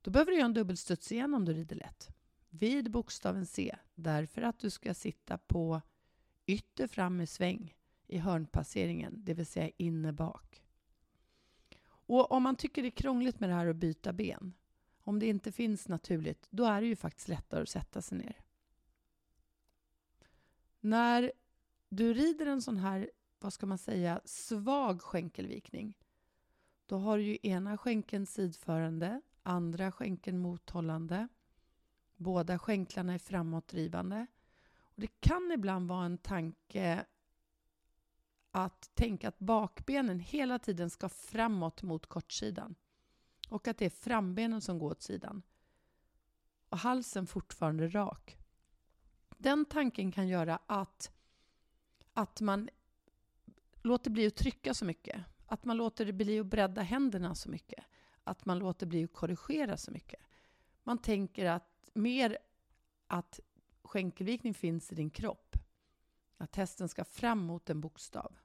Då 0.00 0.10
behöver 0.10 0.32
du 0.32 0.38
göra 0.38 0.46
en 0.46 0.54
dubbelstuds 0.54 1.12
igen 1.12 1.34
om 1.34 1.44
du 1.44 1.52
rider 1.52 1.76
lätt. 1.76 2.08
Vid 2.48 2.90
bokstaven 2.90 3.46
C, 3.46 3.76
därför 3.94 4.42
att 4.42 4.58
du 4.58 4.70
ska 4.70 4.94
sitta 4.94 5.38
på 5.38 5.80
ytter 6.46 6.86
fram 6.86 7.20
i 7.20 7.26
sväng 7.26 7.74
i 8.06 8.18
hörnpasseringen, 8.18 9.24
det 9.24 9.34
vill 9.34 9.46
säga 9.46 9.70
inne 9.76 10.12
bak. 10.12 10.64
Och 12.10 12.32
om 12.32 12.42
man 12.42 12.56
tycker 12.56 12.82
det 12.82 12.88
är 12.88 12.90
krångligt 12.90 13.40
med 13.40 13.48
det 13.50 13.54
här 13.54 13.66
att 13.66 13.76
byta 13.76 14.12
ben, 14.12 14.54
om 15.02 15.18
det 15.18 15.26
inte 15.26 15.52
finns 15.52 15.88
naturligt, 15.88 16.46
då 16.50 16.64
är 16.64 16.80
det 16.80 16.86
ju 16.86 16.96
faktiskt 16.96 17.28
lättare 17.28 17.62
att 17.62 17.68
sätta 17.68 18.02
sig 18.02 18.18
ner. 18.18 18.40
När 20.80 21.32
du 21.88 22.14
rider 22.14 22.46
en 22.46 22.62
sån 22.62 22.76
här, 22.76 23.10
vad 23.38 23.52
ska 23.52 23.66
man 23.66 23.78
säga, 23.78 24.20
svag 24.24 25.02
skänkelvikning, 25.02 25.98
då 26.86 26.98
har 26.98 27.18
du 27.18 27.24
ju 27.24 27.38
ena 27.42 27.78
skänkeln 27.78 28.26
sidförande, 28.26 29.20
andra 29.42 29.92
skänkeln 29.92 30.38
mothållande. 30.38 31.28
Båda 32.16 32.58
skänklarna 32.58 33.14
är 33.14 33.18
framåtdrivande. 33.18 34.26
Och 34.78 35.00
det 35.00 35.20
kan 35.20 35.52
ibland 35.52 35.88
vara 35.88 36.04
en 36.04 36.18
tanke 36.18 37.04
att 38.50 38.90
tänka 38.94 39.28
att 39.28 39.38
bakbenen 39.38 40.20
hela 40.20 40.58
tiden 40.58 40.90
ska 40.90 41.08
framåt 41.08 41.82
mot 41.82 42.06
kortsidan 42.06 42.74
och 43.48 43.68
att 43.68 43.78
det 43.78 43.84
är 43.84 43.90
frambenen 43.90 44.60
som 44.60 44.78
går 44.78 44.90
åt 44.90 45.02
sidan 45.02 45.42
och 46.68 46.78
halsen 46.78 47.26
fortfarande 47.26 47.88
rak. 47.88 48.36
Den 49.38 49.64
tanken 49.64 50.12
kan 50.12 50.28
göra 50.28 50.58
att, 50.66 51.12
att 52.12 52.40
man 52.40 52.68
låter 53.82 54.10
bli 54.10 54.26
att 54.26 54.36
trycka 54.36 54.74
så 54.74 54.84
mycket, 54.84 55.24
att 55.46 55.64
man 55.64 55.76
låter 55.76 56.12
bli 56.12 56.40
att 56.40 56.46
bredda 56.46 56.82
händerna 56.82 57.34
så 57.34 57.50
mycket, 57.50 57.84
att 58.24 58.46
man 58.46 58.58
låter 58.58 58.86
bli 58.86 59.04
att 59.04 59.12
korrigera 59.12 59.76
så 59.76 59.90
mycket. 59.90 60.20
Man 60.82 60.98
tänker 60.98 61.46
att 61.46 61.90
mer 61.94 62.38
att 63.06 63.40
skänkelvikning 63.82 64.54
finns 64.54 64.92
i 64.92 64.94
din 64.94 65.10
kropp 65.10 65.49
att 66.40 66.56
hästen 66.56 66.88
ska 66.88 67.04
fram 67.04 67.38
mot 67.38 67.70
en 67.70 67.80
bokstav. 67.80 68.36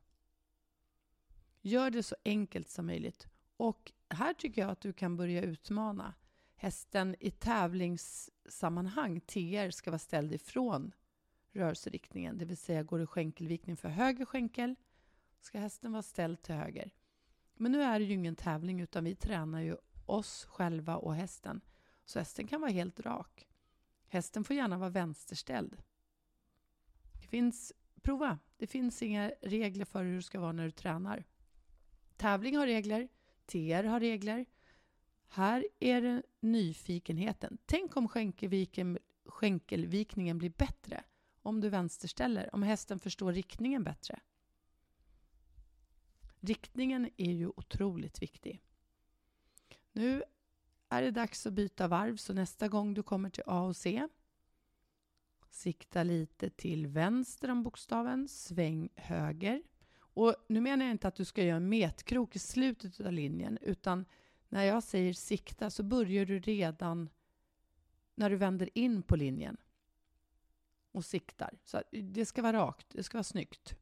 Gör 1.62 1.90
det 1.90 2.04
så 2.04 2.16
enkelt 2.26 2.70
som 2.70 2.86
möjligt. 2.86 3.28
Och 3.58 3.92
här 4.10 4.34
tycker 4.34 4.62
jag 4.62 4.72
att 4.72 4.82
du 4.82 4.94
kan 4.94 5.18
börja 5.18 5.42
utmana. 5.42 6.14
Hästen 6.56 7.16
i 7.20 7.32
tävlingssammanhang, 7.32 9.22
TR, 9.22 9.70
ska 9.70 9.92
vara 9.92 10.00
ställd 10.00 10.34
ifrån 10.34 10.92
rörelseriktningen. 11.52 12.38
Det 12.38 12.46
vill 12.46 12.58
säga 12.58 12.84
går 12.84 13.00
du 13.00 13.08
skänkelvikning 13.08 13.78
för 13.78 13.90
höger 13.90 14.26
skänkel 14.26 14.76
ska 15.40 15.60
hästen 15.60 15.92
vara 15.92 16.04
ställd 16.04 16.42
till 16.42 16.56
höger. 16.56 16.92
Men 17.54 17.72
nu 17.72 17.84
är 17.84 18.00
det 18.00 18.06
ju 18.06 18.14
ingen 18.14 18.36
tävling 18.36 18.82
utan 18.82 19.04
vi 19.04 19.16
tränar 19.16 19.62
ju 19.62 19.78
oss 20.06 20.46
själva 20.46 20.96
och 20.96 21.16
hästen. 21.16 21.62
Så 22.06 22.20
hästen 22.20 22.48
kan 22.48 22.62
vara 22.62 22.72
helt 22.72 23.00
rak. 23.00 23.48
Hästen 24.08 24.44
får 24.44 24.56
gärna 24.56 24.78
vara 24.78 24.90
vänsterställd. 24.90 25.78
Det 27.22 27.28
finns 27.28 27.74
prova. 28.06 28.40
Det 28.58 28.68
finns 28.68 29.02
inga 29.02 29.32
regler 29.42 29.86
för 29.86 30.04
hur 30.04 30.16
det 30.16 30.24
ska 30.24 30.40
vara 30.40 30.52
när 30.52 30.66
du 30.66 30.72
tränar. 30.72 31.24
Tävling 32.18 32.58
har 32.58 32.68
regler, 32.68 33.08
TR 33.46 33.84
har 33.84 34.00
regler. 34.00 34.46
Här 35.28 35.68
är 35.80 36.02
det 36.02 36.24
nyfikenheten. 36.40 37.58
Tänk 37.66 37.98
om 37.98 38.08
skänkelvikningen 39.26 40.38
blir 40.38 40.50
bättre 40.50 41.04
om 41.42 41.62
du 41.62 41.70
vänsterställer, 41.70 42.56
om 42.56 42.64
hästen 42.64 43.00
förstår 43.00 43.34
riktningen 43.34 43.84
bättre. 43.84 44.20
Riktningen 46.40 47.10
är 47.18 47.32
ju 47.32 47.48
otroligt 47.48 48.22
viktig. 48.22 48.62
Nu 49.92 50.24
är 50.90 51.02
det 51.02 51.12
dags 51.12 51.46
att 51.46 51.54
byta 51.54 51.88
varv, 51.88 52.18
så 52.18 52.34
nästa 52.34 52.68
gång 52.68 52.94
du 52.94 53.04
kommer 53.04 53.30
till 53.30 53.44
A 53.46 53.62
och 53.62 53.76
C 53.76 54.08
Sikta 55.56 56.04
lite 56.04 56.50
till 56.50 56.88
vänster 56.88 57.52
om 57.52 57.64
bokstaven, 57.64 58.28
sväng 58.28 58.90
höger. 58.96 59.64
Och 59.98 60.36
nu 60.50 60.62
menar 60.62 60.86
jag 60.86 60.92
inte 60.92 61.08
att 61.08 61.16
du 61.16 61.26
ska 61.26 61.44
göra 61.44 61.58
en 61.58 61.70
metkrok 61.70 62.36
i 62.36 62.40
slutet 62.40 63.00
av 63.00 63.12
linjen, 63.12 63.58
utan 63.62 64.06
när 64.50 64.64
jag 64.64 64.84
säger 64.84 65.14
sikta 65.14 65.70
så 65.70 65.84
börjar 65.84 66.26
du 66.26 66.40
redan 66.40 67.10
när 68.16 68.30
du 68.30 68.36
vänder 68.36 68.70
in 68.78 69.04
på 69.04 69.16
linjen 69.16 69.58
och 70.92 71.06
siktar. 71.06 71.58
Så 71.64 71.82
det 71.92 72.26
ska 72.26 72.42
vara 72.42 72.58
rakt, 72.58 72.88
det 72.90 73.04
ska 73.04 73.18
vara 73.18 73.24
snyggt. 73.24 73.76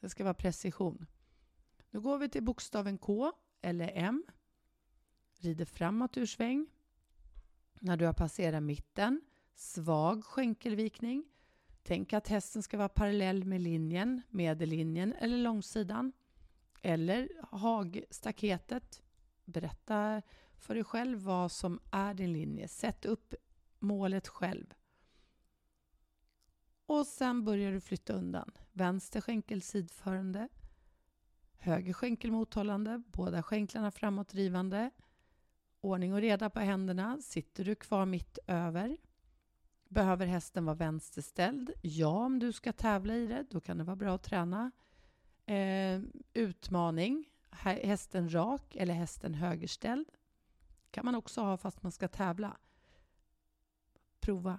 Det 0.00 0.08
ska 0.08 0.24
vara 0.24 0.34
precision. 0.34 1.06
Nu 1.90 2.00
går 2.00 2.18
vi 2.18 2.28
till 2.28 2.42
bokstaven 2.42 2.98
K 2.98 3.32
eller 3.60 3.92
M. 3.94 4.24
Rider 5.38 5.64
framåt 5.64 6.16
ur 6.16 6.26
sväng. 6.26 6.66
När 7.80 7.96
du 7.96 8.06
har 8.06 8.12
passerat 8.12 8.62
mitten 8.62 9.20
svag 9.58 10.24
skänkelvikning. 10.24 11.24
Tänk 11.82 12.12
att 12.12 12.28
hästen 12.28 12.62
ska 12.62 12.76
vara 12.76 12.88
parallell 12.88 13.44
med 13.44 13.60
linjen, 13.60 14.22
medellinjen 14.28 15.12
eller 15.12 15.36
långsidan. 15.38 16.12
Eller 16.82 17.28
hagstaketet. 17.50 19.02
Berätta 19.44 20.22
för 20.56 20.74
dig 20.74 20.84
själv 20.84 21.18
vad 21.18 21.52
som 21.52 21.80
är 21.90 22.14
din 22.14 22.32
linje. 22.32 22.68
Sätt 22.68 23.04
upp 23.04 23.34
målet 23.78 24.28
själv. 24.28 24.74
Och 26.86 27.06
sen 27.06 27.44
börjar 27.44 27.72
du 27.72 27.80
flytta 27.80 28.12
undan. 28.12 28.50
Vänster 28.72 29.20
skänkel 29.20 29.62
sidförande. 29.62 30.48
Höger 31.56 31.92
skänkel 31.92 32.30
mothållande. 32.30 33.02
Båda 33.06 33.42
skänklarna 33.42 33.90
framåtdrivande. 33.90 34.90
Ordning 35.80 36.14
och 36.14 36.20
reda 36.20 36.50
på 36.50 36.60
händerna. 36.60 37.18
Sitter 37.22 37.64
du 37.64 37.74
kvar 37.74 38.06
mitt 38.06 38.38
över. 38.46 38.96
Behöver 39.88 40.26
hästen 40.26 40.64
vara 40.64 40.76
vänsterställd? 40.76 41.72
Ja, 41.82 42.24
om 42.24 42.38
du 42.38 42.52
ska 42.52 42.72
tävla 42.72 43.14
i 43.14 43.26
det. 43.26 43.46
Då 43.50 43.60
kan 43.60 43.78
det 43.78 43.84
vara 43.84 43.96
bra 43.96 44.14
att 44.14 44.22
träna. 44.22 44.70
Eh, 45.46 46.00
utmaning. 46.32 47.24
Hästen 47.60 48.34
rak 48.34 48.76
eller 48.76 48.94
hästen 48.94 49.34
högerställd. 49.34 50.08
kan 50.90 51.04
man 51.04 51.14
också 51.14 51.40
ha 51.40 51.56
fast 51.56 51.82
man 51.82 51.92
ska 51.92 52.08
tävla. 52.08 52.56
Prova. 54.20 54.58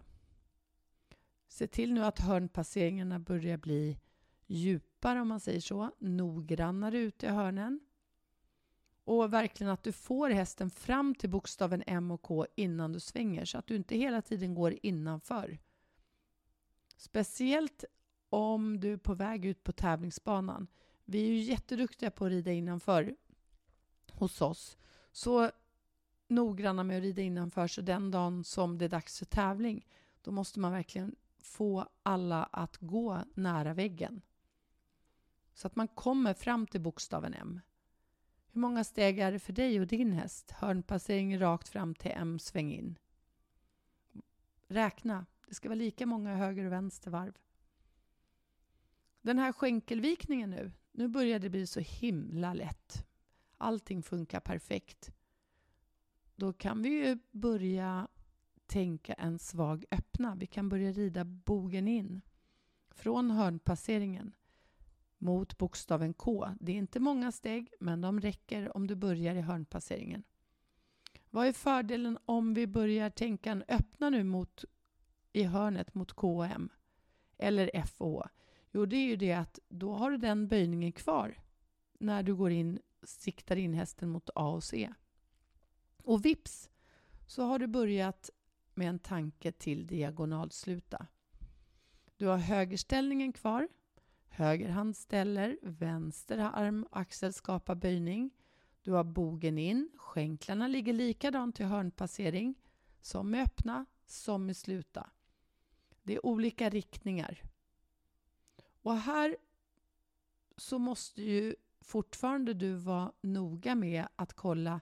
Se 1.48 1.68
till 1.68 1.94
nu 1.94 2.06
att 2.06 2.20
hörnpasseringarna 2.20 3.20
börjar 3.20 3.58
bli 3.58 4.00
djupare 4.48 5.22
om 5.22 5.28
man 5.28 5.40
säger 5.40 5.62
så. 5.62 5.92
Noggrannare 6.00 6.98
ute 6.98 7.26
i 7.26 7.30
hörnen. 7.30 7.80
Och 9.10 9.34
verkligen 9.34 9.74
att 9.74 9.84
du 9.84 9.92
får 9.92 10.30
hästen 10.30 10.70
fram 10.70 11.16
till 11.16 11.30
bokstaven 11.30 11.84
M 11.88 12.12
och 12.12 12.22
K 12.22 12.46
innan 12.56 12.94
du 12.94 13.00
svänger 13.00 13.46
så 13.46 13.58
att 13.58 13.68
du 13.68 13.75
inte 13.75 13.96
hela 13.96 14.22
tiden 14.22 14.56
går 14.56 14.75
innanför. 14.82 15.60
Speciellt 16.98 17.84
om 18.30 18.80
du 18.80 18.94
är 18.94 18.98
på 18.98 19.13
väg 19.13 19.46
ut 19.46 19.63
på 19.63 19.72
tävlingsbanan. 19.72 20.68
Vi 21.06 21.22
är 21.22 21.28
ju 21.28 21.39
jätteduktiga 21.39 22.12
på 22.12 22.25
att 22.25 22.32
rida 22.32 22.51
innanför 22.51 23.16
hos 24.12 24.42
oss. 24.42 24.78
Så 25.12 25.51
noggranna 26.28 26.84
med 26.84 26.98
att 26.98 27.04
rida 27.04 27.22
innanför 27.22 27.68
så 27.68 27.82
den 27.82 28.12
dagen 28.12 28.44
som 28.44 28.78
det 28.78 28.86
är 28.86 28.89
dags 28.89 29.20
för 29.20 29.25
tävling 29.25 29.88
då 30.22 30.32
måste 30.32 30.60
man 30.60 30.72
verkligen 30.72 31.16
få 31.38 31.89
alla 32.04 32.44
att 32.44 32.78
gå 32.78 33.20
nära 33.34 33.74
väggen. 33.74 34.22
Så 35.54 35.68
att 35.68 35.75
man 35.75 35.88
kommer 35.88 36.34
fram 36.34 36.68
till 36.68 36.82
bokstaven 36.82 37.34
M. 37.34 37.62
Hur 38.60 38.62
många 38.62 38.84
steg 38.84 39.20
är 39.20 39.32
det 39.32 39.39
för 39.39 39.54
dig 39.54 39.80
och 39.80 39.88
din 39.88 40.12
häst? 40.12 40.51
Hörnpassering 40.51 41.39
rakt 41.39 41.70
fram 41.70 41.96
till 41.96 42.12
M, 42.12 42.39
sväng 42.39 42.74
in. 42.74 43.00
Räkna. 44.68 45.25
Det 45.48 45.54
ska 45.54 45.70
vara 45.70 45.75
lika 45.75 46.06
många 46.06 46.36
höger 46.36 46.66
och 46.66 46.72
vänster 46.72 47.12
varv. 47.12 47.38
Den 49.22 49.39
här 49.39 49.51
skänkelvikningen 49.51 50.50
nu, 50.50 50.72
nu 50.92 51.08
börjar 51.08 51.39
det 51.39 51.50
bli 51.50 51.68
så 51.68 51.80
himla 51.80 52.54
lätt. 52.54 53.08
Allting 53.58 54.04
funkar 54.04 54.39
perfekt. 54.39 55.12
Då 56.36 56.54
kan 56.54 56.82
vi 56.82 56.89
ju 56.89 57.20
börja 57.32 58.08
tänka 58.66 59.13
en 59.13 59.39
svag 59.39 59.86
öppna. 59.92 60.36
Vi 60.36 60.48
kan 60.48 60.70
börja 60.70 60.92
rida 60.92 61.24
bogen 61.25 61.88
in 61.88 62.22
från 62.89 63.32
hörnpasseringen 63.32 64.34
mot 65.20 65.58
bokstaven 65.58 66.14
K. 66.14 66.50
Det 66.60 66.72
är 66.72 66.76
inte 66.76 67.00
många 67.00 67.32
steg, 67.32 67.74
men 67.80 68.02
de 68.02 68.22
räcker 68.22 68.78
om 68.78 68.88
du 68.88 68.96
börjar 68.96 69.36
i 69.36 69.42
hörnpasseringen. 69.42 70.24
Vad 71.30 71.48
är 71.48 71.54
fördelen 71.54 72.18
om 72.26 72.54
vi 72.54 72.68
börjar 72.68 73.10
tänka 73.10 73.64
öppna 73.68 74.10
nu 74.10 74.24
mot, 74.24 74.66
i 75.34 75.44
hörnet 75.44 75.94
mot 75.94 76.14
K 76.14 76.38
och 76.38 76.46
M? 76.46 76.70
Eller 77.38 77.72
F 77.74 77.96
och 77.98 78.08
H? 78.08 78.28
Jo, 78.72 78.86
det 78.86 78.96
är 78.96 79.08
ju 79.08 79.16
det 79.16 79.34
att 79.34 79.60
då 79.70 79.94
har 79.94 80.12
du 80.12 80.18
den 80.18 80.48
böjningen 80.48 80.92
kvar 80.92 81.38
när 82.00 82.24
du 82.24 82.36
går 82.36 82.52
in, 82.52 82.80
siktar 83.04 83.56
in 83.56 83.74
hästen 83.74 84.10
mot 84.10 84.30
A 84.36 84.50
och 84.50 84.64
C. 84.64 84.94
Och 86.04 86.26
vips 86.26 86.70
så 87.28 87.44
har 87.44 87.60
du 87.60 87.68
börjat 87.68 88.30
med 88.74 88.90
en 88.90 89.00
tanke 89.00 89.52
till 89.52 89.88
diagonalsluta. 89.88 91.08
Du 92.18 92.28
har 92.28 92.38
högerställningen 92.38 93.34
kvar. 93.34 93.68
Höger 94.39 94.69
hand 94.69 94.98
ställer, 94.98 95.58
vänster 95.62 96.38
arm 96.38 96.84
och 96.84 97.00
axel 97.00 97.34
skapar 97.34 97.75
böjning. 97.75 98.31
Du 98.81 98.91
har 98.91 99.03
bogen 99.03 99.58
in, 99.58 99.89
skänklarna 99.98 100.67
ligger 100.67 100.93
likadant 100.93 101.60
i 101.60 101.63
hörnpassering 101.63 102.55
som 103.01 103.31
med 103.31 103.43
öppna, 103.43 103.86
som 104.05 104.46
med 104.46 104.58
sluta. 104.58 105.10
Det 106.03 106.13
är 106.13 106.25
olika 106.25 106.69
riktningar. 106.69 107.43
Och 108.81 108.98
här 108.98 109.38
så 110.58 110.79
måste 110.79 111.22
ju 111.22 111.55
fortfarande 111.81 112.53
du 112.53 112.74
vara 112.74 113.12
noga 113.22 113.75
med 113.75 114.08
att 114.15 114.34
kolla 114.34 114.81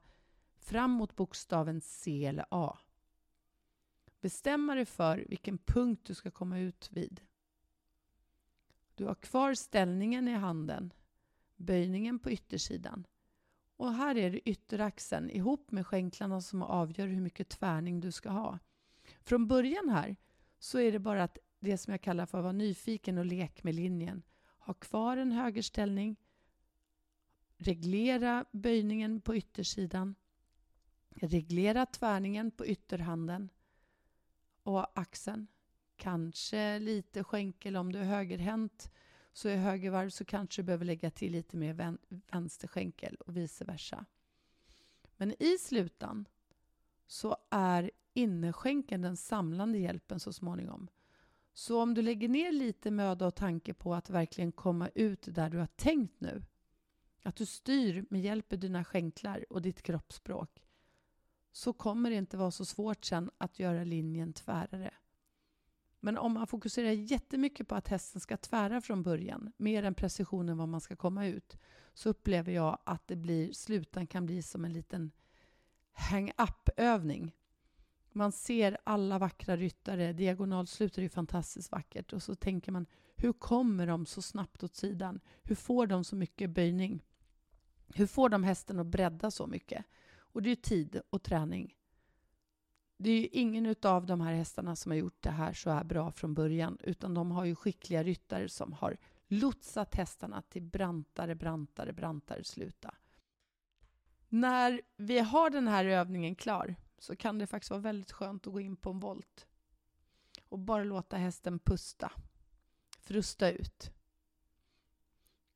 fram 0.57 0.91
mot 0.91 1.15
bokstaven 1.15 1.81
C 1.81 2.25
eller 2.25 2.45
A. 2.51 2.77
Bestämma 4.21 4.75
dig 4.75 4.85
för 4.85 5.25
vilken 5.29 5.57
punkt 5.57 6.01
du 6.03 6.13
ska 6.13 6.31
komma 6.31 6.59
ut 6.59 6.89
vid. 6.91 7.21
Du 8.97 9.05
har 9.05 9.15
kvar 9.15 9.53
ställningen 9.53 10.27
i 10.27 10.33
handen, 10.33 10.93
böjningen 11.55 12.19
på 12.19 12.31
yttersidan. 12.31 13.07
Och 13.75 13.93
här 13.93 14.17
är 14.17 14.31
det 14.31 14.49
ytteraxeln 14.49 15.29
ihop 15.29 15.71
med 15.71 15.87
skänklarna 15.87 16.41
som 16.41 16.61
avgör 16.63 17.07
hur 17.07 17.21
mycket 17.21 17.49
tvärning 17.49 17.99
du 17.99 18.11
ska 18.11 18.29
ha. 18.29 18.59
Från 19.21 19.47
början 19.47 19.89
här 19.89 20.15
så 20.59 20.79
är 20.79 20.91
det 20.91 20.99
bara 20.99 21.23
att 21.23 21.37
det 21.59 21.77
som 21.77 21.91
jag 21.91 22.01
kallar 22.01 22.25
för 22.25 22.37
att 22.37 22.43
vara 22.43 22.53
nyfiken 22.53 23.17
och 23.17 23.25
lek 23.25 23.63
med 23.63 23.75
linjen. 23.75 24.23
Ha 24.57 24.73
kvar 24.73 25.17
en 25.17 25.31
högerställning, 25.31 26.15
reglera 27.57 28.45
böjningen 28.51 29.21
på 29.21 29.35
yttersidan, 29.35 30.15
reglera 31.09 31.85
tvärningen 31.85 32.51
på 32.51 32.65
ytterhanden 32.65 33.49
och 34.63 34.99
axeln. 34.99 35.47
Kanske 35.97 36.79
lite 36.79 37.23
skänkel 37.23 37.75
om 37.75 37.91
du 37.91 37.99
är 37.99 38.03
högerhänt 38.03 38.91
så 39.33 39.49
är 39.49 39.57
högervarv 39.57 40.09
så 40.09 40.25
kanske 40.25 40.61
du 40.61 40.65
behöver 40.65 40.85
lägga 40.85 41.11
till 41.11 41.31
lite 41.31 41.57
mer 41.57 41.73
vän 41.73 41.97
vänsterskänkel 42.07 43.15
och 43.15 43.37
vice 43.37 43.65
versa. 43.65 44.05
Men 45.17 45.43
i 45.43 45.57
slutan 45.57 46.27
så 47.07 47.37
är 47.49 47.91
innerskänkeln 48.13 49.01
den 49.01 49.17
samlande 49.17 49.77
hjälpen 49.77 50.19
så 50.19 50.33
småningom. 50.33 50.87
Så 51.53 51.81
om 51.81 51.93
du 51.93 52.01
lägger 52.01 52.29
ner 52.29 52.51
lite 52.51 52.91
möda 52.91 53.27
och 53.27 53.35
tanke 53.35 53.73
på 53.73 53.95
att 53.95 54.09
verkligen 54.09 54.51
komma 54.51 54.89
ut 54.95 55.27
där 55.31 55.49
du 55.49 55.57
har 55.57 55.67
tänkt 55.67 56.21
nu, 56.21 56.43
att 57.23 57.35
du 57.35 57.45
styr 57.45 58.05
med 58.09 58.21
hjälp 58.21 58.53
av 58.53 58.59
dina 58.59 58.83
skänklar 58.83 59.45
och 59.49 59.61
ditt 59.61 59.81
kroppsspråk, 59.81 60.63
så 61.51 61.73
kommer 61.73 62.09
det 62.09 62.15
inte 62.15 62.37
vara 62.37 62.51
så 62.51 62.65
svårt 62.65 63.05
sen 63.05 63.31
att 63.37 63.59
göra 63.59 63.83
linjen 63.83 64.33
tvärare. 64.33 64.93
Men 66.07 66.17
om 66.17 66.33
man 66.33 66.47
fokuserar 66.47 66.91
jättemycket 66.91 67.67
på 67.67 67.75
att 67.75 67.87
hästen 67.87 68.21
ska 68.21 68.37
tvära 68.37 68.81
från 68.81 69.03
början, 69.03 69.51
mer 69.57 69.83
än 69.83 69.93
precisionen 69.93 70.57
var 70.57 70.65
man 70.65 70.81
ska 70.81 70.95
komma 70.95 71.25
ut, 71.27 71.57
så 71.93 72.09
upplever 72.09 72.51
jag 72.51 72.77
att 72.83 73.07
det 73.07 73.15
blir, 73.15 73.53
slutan 73.53 74.07
kan 74.07 74.25
bli 74.25 74.41
som 74.41 74.65
en 74.65 74.73
liten 74.73 75.11
hang-up-övning. 75.91 77.35
Man 78.11 78.31
ser 78.31 78.77
alla 78.83 79.19
vackra 79.19 79.57
ryttare, 79.57 80.13
diagonalslutet 80.13 80.97
är 80.97 81.09
fantastiskt 81.09 81.71
vackert 81.71 82.13
och 82.13 82.23
så 82.23 82.35
tänker 82.35 82.71
man, 82.71 82.85
hur 83.15 83.33
kommer 83.33 83.87
de 83.87 84.05
så 84.05 84.21
snabbt 84.21 84.63
åt 84.63 84.75
sidan? 84.75 85.19
Hur 85.43 85.55
får 85.55 85.87
de 85.87 86.03
så 86.03 86.15
mycket 86.15 86.49
böjning? 86.49 87.03
Hur 87.87 88.07
får 88.07 88.29
de 88.29 88.43
hästen 88.43 88.79
att 88.79 88.87
bredda 88.87 89.31
så 89.31 89.47
mycket? 89.47 89.85
Och 90.17 90.41
det 90.41 90.47
är 90.47 90.55
ju 90.55 90.55
tid 90.55 91.01
och 91.09 91.23
träning. 91.23 91.76
Det 92.97 93.09
är 93.09 93.21
ju 93.21 93.27
ingen 93.27 93.75
av 93.81 94.05
de 94.05 94.21
här 94.21 94.33
hästarna 94.33 94.75
som 94.75 94.91
har 94.91 94.97
gjort 94.97 95.21
det 95.23 95.31
här 95.31 95.53
så 95.53 95.69
här 95.69 95.83
bra 95.83 96.11
från 96.11 96.33
början, 96.33 96.77
utan 96.83 97.13
de 97.13 97.31
har 97.31 97.45
ju 97.45 97.55
skickliga 97.55 98.03
ryttare 98.03 98.49
som 98.49 98.73
har 98.73 98.97
lotsat 99.27 99.95
hästarna 99.95 100.41
till 100.41 100.63
brantare, 100.63 101.35
brantare, 101.35 101.93
brantare 101.93 102.43
sluta. 102.43 102.95
När 104.29 104.81
vi 104.97 105.19
har 105.19 105.49
den 105.49 105.67
här 105.67 105.85
övningen 105.85 106.35
klar 106.35 106.75
så 106.97 107.15
kan 107.15 107.39
det 107.39 107.47
faktiskt 107.47 107.69
vara 107.71 107.81
väldigt 107.81 108.11
skönt 108.11 108.47
att 108.47 108.53
gå 108.53 108.59
in 108.59 108.75
på 108.75 108.89
en 108.89 108.99
volt 108.99 109.47
och 110.49 110.59
bara 110.59 110.83
låta 110.83 111.17
hästen 111.17 111.59
pusta, 111.59 112.11
frusta 112.99 113.51
ut. 113.51 113.91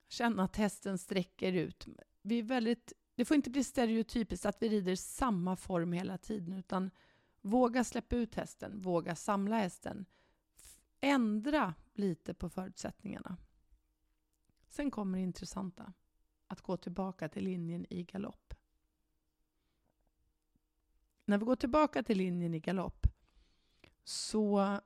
Känna 0.07 0.43
att 0.43 0.55
hästen 0.55 0.97
sträcker 0.97 1.53
ut. 1.53 1.87
Vi 2.21 2.39
är 2.39 2.43
väldigt 2.43 2.93
det 3.15 3.25
får 3.25 3.35
inte 3.35 3.49
bli 3.49 3.63
stereotypiskt 3.63 4.45
att 4.45 4.61
vi 4.61 4.69
rider 4.69 4.95
samma 4.95 5.55
form 5.55 5.93
hela 5.93 6.17
tiden 6.17 6.53
utan 6.53 6.91
våga 7.41 7.83
släppa 7.83 8.15
ut 8.15 8.35
hästen, 8.35 8.81
våga 8.81 9.15
samla 9.15 9.57
hästen. 9.57 10.05
Ändra 11.01 11.73
lite 11.93 12.33
på 12.33 12.49
förutsättningarna. 12.49 13.37
Sen 14.69 14.91
kommer 14.91 15.17
det 15.17 15.23
intressanta, 15.23 15.93
att 16.47 16.61
gå 16.61 16.77
tillbaka 16.77 17.29
till 17.29 17.43
linjen 17.43 17.85
i 17.89 18.03
galopp. 18.03 18.53
När 21.25 21.37
vi 21.37 21.45
går 21.45 21.55
tillbaka 21.55 22.03
till 22.03 22.17
linjen 22.17 22.53
i 22.53 22.59
galopp 22.59 23.07
så, 24.03 24.79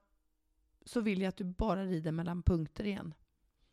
så 0.86 1.02
vill 1.02 1.22
jag 1.22 1.30
att 1.30 1.38
du 1.38 1.44
bara 1.44 1.86
rider 1.86 2.12
mellan 2.12 2.44
punkter 2.44 2.84
igen. 2.84 3.14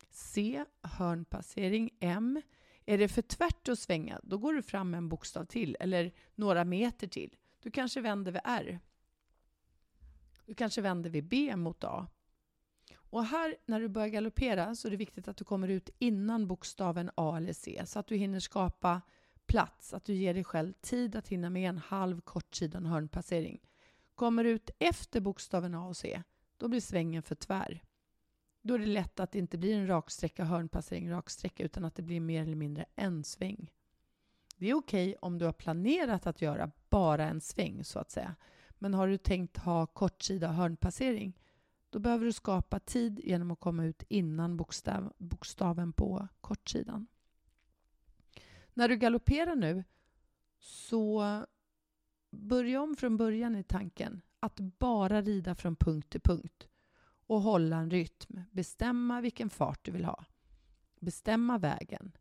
C, 0.09 0.65
hörnpassering, 0.81 1.89
M, 1.99 2.41
är 2.85 2.97
det 2.97 3.07
för 3.07 3.21
tvärt 3.21 3.67
att 3.67 3.79
svänga, 3.79 4.19
då 4.23 4.37
går 4.37 4.53
du 4.53 4.61
fram 4.61 4.93
en 4.93 5.09
bokstav 5.09 5.45
till 5.45 5.77
eller 5.79 6.11
några 6.35 6.65
meter 6.65 7.07
till. 7.07 7.35
Du 7.63 7.71
kanske 7.71 8.01
vänder 8.01 8.31
vid 8.31 8.41
R. 8.43 8.79
Du 10.45 10.53
kanske 10.53 10.81
vänder 10.81 11.09
vid 11.09 11.27
B 11.27 11.55
mot 11.55 11.83
A. 11.83 12.07
Och 12.95 13.25
här, 13.25 13.55
när 13.65 13.79
du 13.79 13.87
börjar 13.87 14.07
galoppera, 14.07 14.75
så 14.75 14.87
är 14.87 14.91
det 14.91 14.97
viktigt 14.97 15.27
att 15.27 15.37
du 15.37 15.43
kommer 15.43 15.67
ut 15.67 15.89
innan 15.99 16.47
bokstaven 16.47 17.11
A 17.15 17.37
eller 17.37 17.53
C, 17.53 17.81
så 17.85 17.99
att 17.99 18.07
du 18.07 18.15
hinner 18.15 18.39
skapa 18.39 19.01
plats, 19.45 19.93
att 19.93 20.05
du 20.05 20.13
ger 20.13 20.33
dig 20.33 20.43
själv 20.43 20.73
tid 20.81 21.15
att 21.15 21.27
hinna 21.27 21.49
med 21.49 21.69
en 21.69 21.77
halv 21.77 22.21
kortsida 22.21 22.79
och 22.79 22.87
hörnpassering. 22.89 23.61
Kommer 24.15 24.43
du 24.43 24.49
ut 24.49 24.69
efter 24.79 25.19
bokstaven 25.19 25.75
A 25.75 25.87
och 25.87 25.97
C, 25.97 26.23
då 26.57 26.67
blir 26.67 26.81
svängen 26.81 27.23
för 27.23 27.35
tvär. 27.35 27.83
Då 28.61 28.73
är 28.73 28.79
det 28.79 28.85
lätt 28.85 29.19
att 29.19 29.31
det 29.31 29.39
inte 29.39 29.57
blir 29.57 29.77
en 29.77 29.87
raksträcka, 29.87 30.43
hörnpassering, 30.43 31.11
raksträcka 31.11 31.63
utan 31.63 31.85
att 31.85 31.95
det 31.95 32.03
blir 32.03 32.19
mer 32.19 32.41
eller 32.41 32.55
mindre 32.55 32.85
en 32.95 33.23
sväng. 33.23 33.71
Det 34.63 34.69
är 34.69 34.73
okej 34.73 35.09
okay 35.09 35.17
om 35.21 35.37
du 35.37 35.45
har 35.45 35.53
planerat 35.53 36.27
att 36.27 36.41
göra 36.41 36.71
bara 36.89 37.29
en 37.29 37.41
sväng 37.41 37.83
så 37.83 37.99
att 37.99 38.11
säga. 38.11 38.35
Men 38.71 38.93
har 38.93 39.07
du 39.07 39.17
tänkt 39.17 39.57
ha 39.57 39.85
kortsida 39.85 40.47
hörnpassering 40.47 41.39
då 41.89 41.99
behöver 41.99 42.25
du 42.25 42.33
skapa 42.33 42.79
tid 42.79 43.19
genom 43.23 43.51
att 43.51 43.59
komma 43.59 43.85
ut 43.85 44.03
innan 44.09 44.57
bokstav, 44.57 45.13
bokstaven 45.17 45.93
på 45.93 46.27
kortsidan. 46.41 47.07
När 48.73 48.89
du 48.89 48.95
galopperar 48.95 49.55
nu 49.55 49.83
så 50.59 51.45
börja 52.31 52.81
om 52.81 52.95
från 52.95 53.17
början 53.17 53.55
i 53.55 53.63
tanken 53.63 54.21
att 54.39 54.59
bara 54.59 55.21
rida 55.21 55.55
från 55.55 55.75
punkt 55.75 56.09
till 56.09 56.21
punkt 56.21 56.67
och 57.27 57.41
hålla 57.41 57.77
en 57.77 57.91
rytm. 57.91 58.41
Bestämma 58.51 59.21
vilken 59.21 59.49
fart 59.49 59.85
du 59.85 59.91
vill 59.91 60.05
ha. 60.05 60.25
Bestämma 60.99 61.57
vägen. 61.57 62.11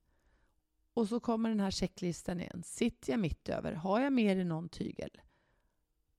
Och 0.94 1.08
så 1.08 1.20
kommer 1.20 1.48
den 1.48 1.60
här 1.60 1.70
checklistan 1.70 2.40
igen. 2.40 2.62
Sitter 2.64 3.12
jag 3.12 3.20
mitt 3.20 3.48
över? 3.48 3.72
Har 3.72 4.00
jag 4.00 4.12
mer 4.12 4.36
i 4.36 4.44
någon 4.44 4.68
tygel? 4.68 5.20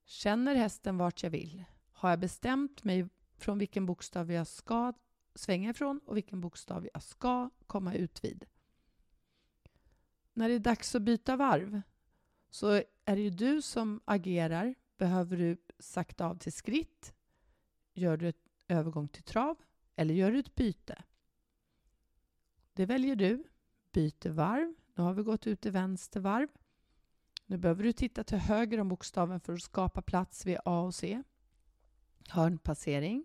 Känner 0.04 0.54
hästen 0.54 0.98
vart 0.98 1.22
jag 1.22 1.30
vill? 1.30 1.64
Har 1.92 2.10
jag 2.10 2.18
bestämt 2.18 2.84
mig 2.84 3.08
från 3.36 3.58
vilken 3.58 3.86
bokstav 3.86 4.32
jag 4.32 4.46
ska 4.46 4.92
svänga 5.34 5.70
ifrån 5.70 6.00
och 6.06 6.16
vilken 6.16 6.40
bokstav 6.40 6.88
jag 6.92 7.02
ska 7.02 7.50
komma 7.66 7.94
ut 7.94 8.24
vid? 8.24 8.44
När 10.32 10.48
det 10.48 10.54
är 10.54 10.58
dags 10.58 10.94
att 10.94 11.02
byta 11.02 11.36
varv 11.36 11.82
så 12.50 12.68
är 13.04 13.16
det 13.16 13.20
ju 13.20 13.30
du 13.30 13.62
som 13.62 14.00
agerar. 14.04 14.74
Behöver 14.96 15.36
du 15.36 15.56
sakta 15.78 16.26
av 16.26 16.38
till 16.38 16.52
skritt? 16.52 17.14
Gör 17.94 18.16
du 18.16 18.28
ett 18.28 18.48
övergång 18.68 19.08
till 19.08 19.22
trav? 19.22 19.56
Eller 19.96 20.14
gör 20.14 20.32
du 20.32 20.38
ett 20.38 20.54
byte? 20.54 21.04
Det 22.72 22.86
väljer 22.86 23.16
du. 23.16 23.44
Byter 23.94 24.30
varv. 24.30 24.74
Nu 24.94 25.02
har 25.02 25.14
vi 25.14 25.22
gått 25.22 25.46
ut 25.46 25.66
i 25.66 25.70
vänster 25.70 26.20
varv. 26.20 26.48
Nu 27.46 27.58
behöver 27.58 27.84
du 27.84 27.92
titta 27.92 28.24
till 28.24 28.38
höger 28.38 28.80
om 28.80 28.88
bokstaven 28.88 29.40
för 29.40 29.52
att 29.52 29.62
skapa 29.62 30.02
plats 30.02 30.46
vid 30.46 30.58
A 30.64 30.80
och 30.80 30.94
C. 30.94 31.22
Hörnpassering. 32.28 33.24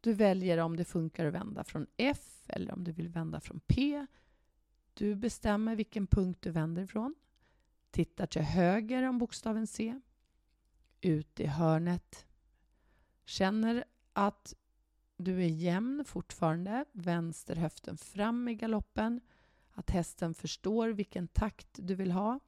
Du 0.00 0.12
väljer 0.12 0.58
om 0.58 0.76
det 0.76 0.84
funkar 0.84 1.26
att 1.26 1.34
vända 1.34 1.64
från 1.64 1.86
F 1.96 2.42
eller 2.46 2.72
om 2.72 2.84
du 2.84 2.92
vill 2.92 3.08
vända 3.08 3.40
från 3.40 3.60
P. 3.60 4.06
Du 4.94 5.14
bestämmer 5.14 5.76
vilken 5.76 6.06
punkt 6.06 6.38
du 6.42 6.50
vänder 6.50 6.82
ifrån. 6.82 7.14
Tittar 7.90 8.26
till 8.26 8.42
höger 8.42 9.02
om 9.02 9.18
bokstaven 9.18 9.66
C. 9.66 10.00
Ut 11.00 11.40
i 11.40 11.46
hörnet. 11.46 12.26
Känner 13.24 13.84
att 14.12 14.54
du 15.16 15.42
är 15.42 15.48
jämn 15.48 16.04
fortfarande. 16.04 16.84
Vänster 16.92 17.56
höften 17.56 17.96
fram 17.96 18.48
i 18.48 18.54
galoppen. 18.54 19.20
Att 19.78 19.90
hästen 19.90 20.34
förstår 20.34 20.88
vilken 20.88 21.28
takt 21.28 21.68
du 21.72 21.94
vill 21.94 22.10
ha. 22.10 22.40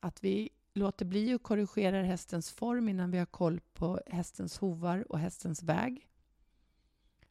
Att 0.00 0.24
vi 0.24 0.50
låter 0.74 1.04
bli 1.04 1.34
att 1.34 1.42
korrigera 1.42 2.02
hästens 2.02 2.50
form 2.50 2.88
innan 2.88 3.10
vi 3.10 3.18
har 3.18 3.26
koll 3.26 3.60
på 3.74 4.00
hästens 4.06 4.58
hovar 4.58 5.12
och 5.12 5.18
hästens 5.18 5.62
väg. 5.62 6.08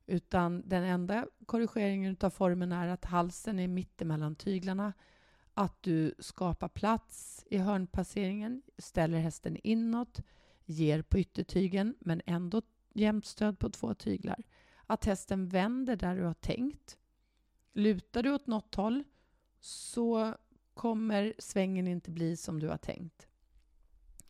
Utan 0.05 0.63
den 0.65 0.83
enda 0.83 1.27
korrigeringen 1.45 2.17
av 2.19 2.29
formen 2.29 2.71
är 2.71 2.87
att 2.87 3.05
halsen 3.05 3.59
är 3.59 3.67
mittemellan 3.67 4.35
tyglarna. 4.35 4.93
Att 5.53 5.83
du 5.83 6.15
skapar 6.19 6.69
plats 6.69 7.45
i 7.49 7.57
hörnpasseringen, 7.57 8.61
ställer 8.77 9.19
hästen 9.19 9.57
inåt, 9.63 10.19
ger 10.65 11.01
på 11.01 11.19
yttertygen 11.19 11.95
men 11.99 12.21
ändå 12.25 12.61
jämnt 12.93 13.25
stöd 13.25 13.59
på 13.59 13.69
två 13.69 13.93
tyglar. 13.93 14.43
Att 14.85 15.05
hästen 15.05 15.49
vänder 15.49 15.95
där 15.95 16.15
du 16.15 16.23
har 16.23 16.33
tänkt. 16.33 16.97
Lutar 17.77 18.23
du 18.23 18.31
åt 18.31 18.47
något 18.47 18.75
håll 18.75 19.03
så 19.59 20.35
kommer 20.73 21.33
svängen 21.39 21.87
inte 21.87 22.11
bli 22.11 22.37
som 22.37 22.59
du 22.59 22.67
har 22.67 22.77
tänkt. 22.77 23.27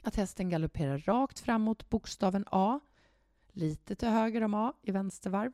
Att 0.01 0.15
hästen 0.15 0.49
galopperar 0.49 0.97
rakt 0.97 1.39
fram 1.39 1.61
mot 1.61 1.89
bokstaven 1.89 2.45
A, 2.47 2.79
lite 3.51 3.95
till 3.95 4.07
höger 4.07 4.41
om 4.43 4.53
A 4.53 4.73
i 4.81 4.91
vänstervarv 4.91 5.53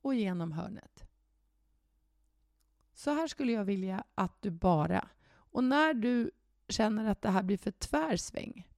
och 0.00 0.14
genom 0.14 0.52
hörnet. 0.52 1.04
Så 2.94 3.10
här 3.10 3.26
skulle 3.28 3.52
jag 3.52 3.64
vilja 3.64 4.04
att 4.14 4.42
du 4.42 4.50
bara... 4.50 5.08
Och 5.28 5.64
när 5.64 5.94
du 5.94 6.30
känner 6.68 7.10
att 7.10 7.22
det 7.22 7.30
här 7.30 7.42
blir 7.42 7.58
för 7.58 7.70
tvärsväng 7.70 8.68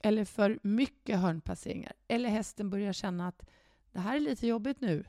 eller 0.00 0.24
för 0.24 0.58
mycket 0.62 1.18
hörnpasseringar 1.18 1.92
eller 2.08 2.28
hästen 2.28 2.70
börjar 2.70 2.92
känna 2.92 3.28
att 3.28 3.48
det 3.92 4.00
här 4.00 4.16
är 4.16 4.20
lite 4.20 4.46
jobbigt 4.46 4.80
nu, 4.80 5.04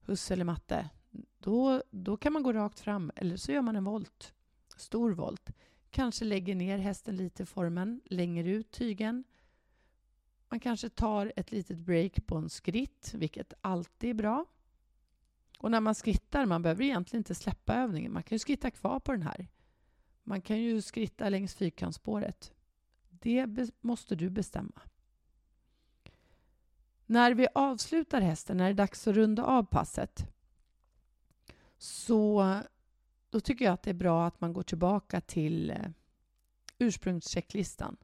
husse 0.00 0.34
eller 0.34 0.44
matte, 0.44 0.90
då, 1.38 1.82
då 1.90 2.16
kan 2.16 2.32
man 2.32 2.42
gå 2.42 2.52
rakt 2.52 2.80
fram 2.80 3.12
eller 3.16 3.36
så 3.36 3.52
gör 3.52 3.62
man 3.62 3.76
en 3.76 3.84
volt, 3.84 4.34
stor 4.76 5.10
volt. 5.10 5.50
Kanske 5.90 6.24
lägger 6.24 6.54
ner 6.54 6.78
hästen 6.78 7.16
lite 7.16 7.42
i 7.42 7.46
formen, 7.46 8.00
länger 8.04 8.44
ut 8.44 8.70
tygen. 8.70 9.24
Man 10.48 10.60
kanske 10.60 10.88
tar 10.88 11.32
ett 11.36 11.52
litet 11.52 11.78
break 11.78 12.26
på 12.26 12.36
en 12.36 12.50
skritt, 12.50 13.14
vilket 13.14 13.54
alltid 13.60 14.10
är 14.10 14.14
bra. 14.14 14.44
Och 15.58 15.70
när 15.70 15.80
man 15.80 15.94
skrittar, 15.94 16.46
man 16.46 16.62
behöver 16.62 16.84
egentligen 16.84 17.20
inte 17.20 17.34
släppa 17.34 17.74
övningen. 17.74 18.12
Man 18.12 18.22
kan 18.22 18.34
ju 18.34 18.38
skritta 18.38 18.70
kvar 18.70 19.00
på 19.00 19.12
den 19.12 19.22
här. 19.22 19.48
Man 20.22 20.40
kan 20.40 20.62
ju 20.62 20.82
skritta 20.82 21.28
längs 21.28 21.54
fyrkantsspåret. 21.54 22.52
Det 23.08 23.70
måste 23.80 24.14
du 24.14 24.30
bestämma. 24.30 24.80
När 27.06 27.34
vi 27.34 27.48
avslutar 27.54 28.20
hästen, 28.20 28.56
när 28.56 28.64
det 28.64 28.70
är 28.70 28.74
dags 28.74 29.08
att 29.08 29.14
runda 29.14 29.44
av 29.44 29.62
passet, 29.62 30.33
så 31.84 32.60
då 33.30 33.40
tycker 33.40 33.64
jag 33.64 33.74
att 33.74 33.82
det 33.82 33.90
är 33.90 33.94
bra 33.94 34.26
att 34.26 34.40
man 34.40 34.52
går 34.52 34.62
tillbaka 34.62 35.20
till 35.20 35.70
eh, 35.70 35.90
ursprungschecklistan. 36.78 37.96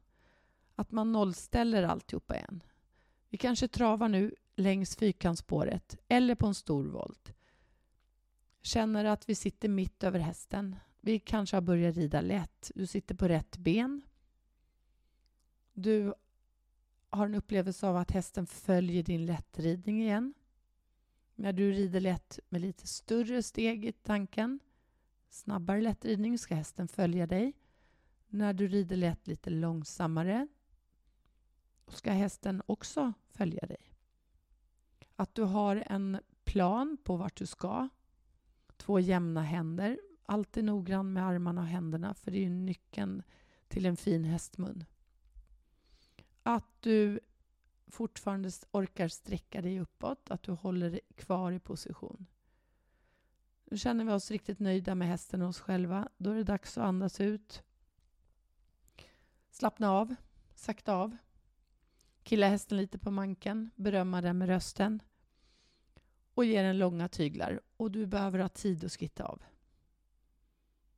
Att 0.75 0.91
man 0.91 1.11
nollställer 1.11 1.83
alltihopa 1.83 2.35
igen. 2.35 2.63
Vi 3.29 3.37
kanske 3.37 3.67
travar 3.67 4.07
nu 4.07 4.35
längs 4.55 4.95
fyrkantsspåret 4.95 5.97
eller 6.07 6.35
på 6.35 6.47
en 6.47 6.55
stor 6.55 6.83
volt. 6.83 7.33
Känner 8.61 9.05
att 9.05 9.29
vi 9.29 9.35
sitter 9.35 9.69
mitt 9.69 10.03
över 10.03 10.19
hästen. 10.19 10.75
Vi 10.99 11.19
kanske 11.19 11.55
har 11.55 11.61
börjat 11.61 11.95
rida 11.95 12.21
lätt. 12.21 12.71
Du 12.75 12.87
sitter 12.87 13.15
på 13.15 13.27
rätt 13.27 13.57
ben. 13.57 14.01
Du 15.73 16.13
har 17.09 17.25
en 17.25 17.35
upplevelse 17.35 17.87
av 17.87 17.97
att 17.97 18.11
hästen 18.11 18.47
följer 18.47 19.03
din 19.03 19.25
lättridning 19.25 20.01
igen. 20.01 20.33
När 21.41 21.53
du 21.53 21.71
rider 21.71 21.99
lätt 21.99 22.39
med 22.49 22.61
lite 22.61 22.87
större 22.87 23.43
steg 23.43 23.85
i 23.85 23.91
tanken, 23.91 24.59
snabbare 25.29 25.81
lättridning, 25.81 26.37
ska 26.37 26.55
hästen 26.55 26.87
följa 26.87 27.27
dig. 27.27 27.53
När 28.27 28.53
du 28.53 28.67
rider 28.67 28.95
lätt 28.95 29.27
lite 29.27 29.49
långsammare 29.49 30.47
ska 31.87 32.11
hästen 32.11 32.61
också 32.65 33.13
följa 33.27 33.65
dig. 33.65 33.93
Att 35.15 35.35
du 35.35 35.43
har 35.43 35.83
en 35.87 36.19
plan 36.43 36.97
på 37.03 37.15
vart 37.15 37.37
du 37.37 37.45
ska. 37.45 37.89
Två 38.77 38.99
jämna 38.99 39.41
händer. 39.41 39.99
Alltid 40.25 40.63
noggrann 40.63 41.13
med 41.13 41.25
armarna 41.27 41.61
och 41.61 41.67
händerna 41.67 42.13
för 42.13 42.31
det 42.31 42.37
är 42.37 42.43
ju 42.43 42.49
nyckeln 42.49 43.23
till 43.67 43.85
en 43.85 43.97
fin 43.97 44.23
hästmun. 44.23 44.85
Att 46.43 46.81
du 46.81 47.19
fortfarande 47.91 48.51
orkar 48.71 49.07
sträcka 49.07 49.61
dig 49.61 49.79
uppåt, 49.79 50.31
att 50.31 50.43
du 50.43 50.51
håller 50.51 50.91
dig 50.91 51.01
kvar 51.15 51.51
i 51.51 51.59
position. 51.59 52.25
Nu 53.65 53.77
känner 53.77 54.05
vi 54.05 54.11
oss 54.11 54.31
riktigt 54.31 54.59
nöjda 54.59 54.95
med 54.95 55.07
hästen 55.07 55.41
och 55.41 55.49
oss 55.49 55.59
själva. 55.59 56.09
Då 56.17 56.29
är 56.29 56.35
det 56.35 56.43
dags 56.43 56.77
att 56.77 56.83
andas 56.83 57.21
ut. 57.21 57.63
Slappna 59.51 59.91
av, 59.91 60.15
sakta 60.55 60.93
av. 60.93 61.17
Killa 62.23 62.47
hästen 62.47 62.77
lite 62.77 62.99
på 62.99 63.11
manken, 63.11 63.69
berömma 63.75 64.21
den 64.21 64.37
med 64.37 64.47
rösten 64.47 64.99
och 66.33 66.45
ge 66.45 66.61
den 66.61 66.77
långa 66.77 67.07
tyglar. 67.07 67.61
Och 67.77 67.91
du 67.91 68.05
behöver 68.05 68.39
ha 68.39 68.49
tid 68.49 68.85
att 68.85 68.91
skritta 68.91 69.25
av. 69.25 69.41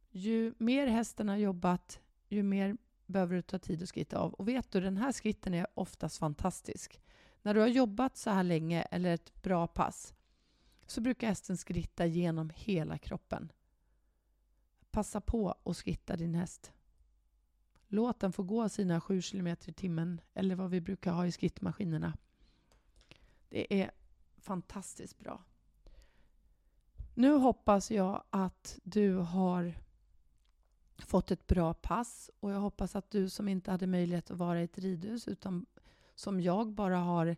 Ju 0.10 0.54
mer 0.58 0.88
hästen 0.88 1.30
har 1.30 1.38
jobbat, 1.38 2.00
ju 2.28 2.44
mer 2.44 2.78
behöver 3.14 3.36
du 3.36 3.42
ta 3.42 3.60
tid 3.60 3.84
att 3.84 3.90
skritta 3.90 4.20
av. 4.20 4.34
Och 4.34 4.48
vet 4.48 4.72
du, 4.72 4.80
den 4.80 4.98
här 4.98 5.12
skritten 5.12 5.54
är 5.54 5.68
oftast 5.74 6.18
fantastisk. 6.18 7.02
När 7.42 7.54
du 7.54 7.60
har 7.60 7.68
jobbat 7.68 8.18
så 8.18 8.30
här 8.30 8.44
länge, 8.44 8.82
eller 8.82 9.14
ett 9.14 9.42
bra 9.44 9.68
pass, 9.68 10.14
så 10.88 11.02
brukar 11.02 11.28
hästen 11.28 11.58
skritta 11.58 12.06
genom 12.06 12.52
hela 12.56 12.98
kroppen. 12.98 13.52
Passa 14.92 15.22
på 15.22 15.56
att 15.64 15.78
skritta 15.78 16.16
din 16.16 16.36
häst. 16.36 16.74
Låt 17.88 18.20
den 18.20 18.34
få 18.34 18.44
gå 18.44 18.70
sina 18.70 19.02
7 19.02 19.22
km 19.22 19.48
i 19.48 19.74
timmen, 19.74 20.22
eller 20.34 20.56
vad 20.56 20.70
vi 20.70 20.82
brukar 20.82 21.12
ha 21.12 21.26
i 21.26 21.32
skrittmaskinerna. 21.32 22.18
Det 23.50 23.82
är 23.82 23.92
fantastiskt 24.38 25.20
bra. 25.20 25.44
Nu 27.14 27.34
hoppas 27.34 27.92
jag 27.92 28.24
att 28.30 28.80
du 28.84 29.16
har 29.16 29.74
fått 30.98 31.32
ett 31.32 31.48
bra 31.48 31.74
pass 31.74 32.32
och 32.40 32.52
jag 32.52 32.60
hoppas 32.60 32.96
att 32.96 33.12
du 33.12 33.30
som 33.30 33.48
inte 33.48 33.72
hade 33.72 33.88
möjlighet 33.88 34.32
att 34.32 34.38
vara 34.38 34.62
i 34.62 34.64
ett 34.64 34.78
ridhus 34.78 35.28
utan 35.28 35.66
som 36.16 36.42
jag 36.42 36.72
bara 36.72 36.98
har 36.98 37.36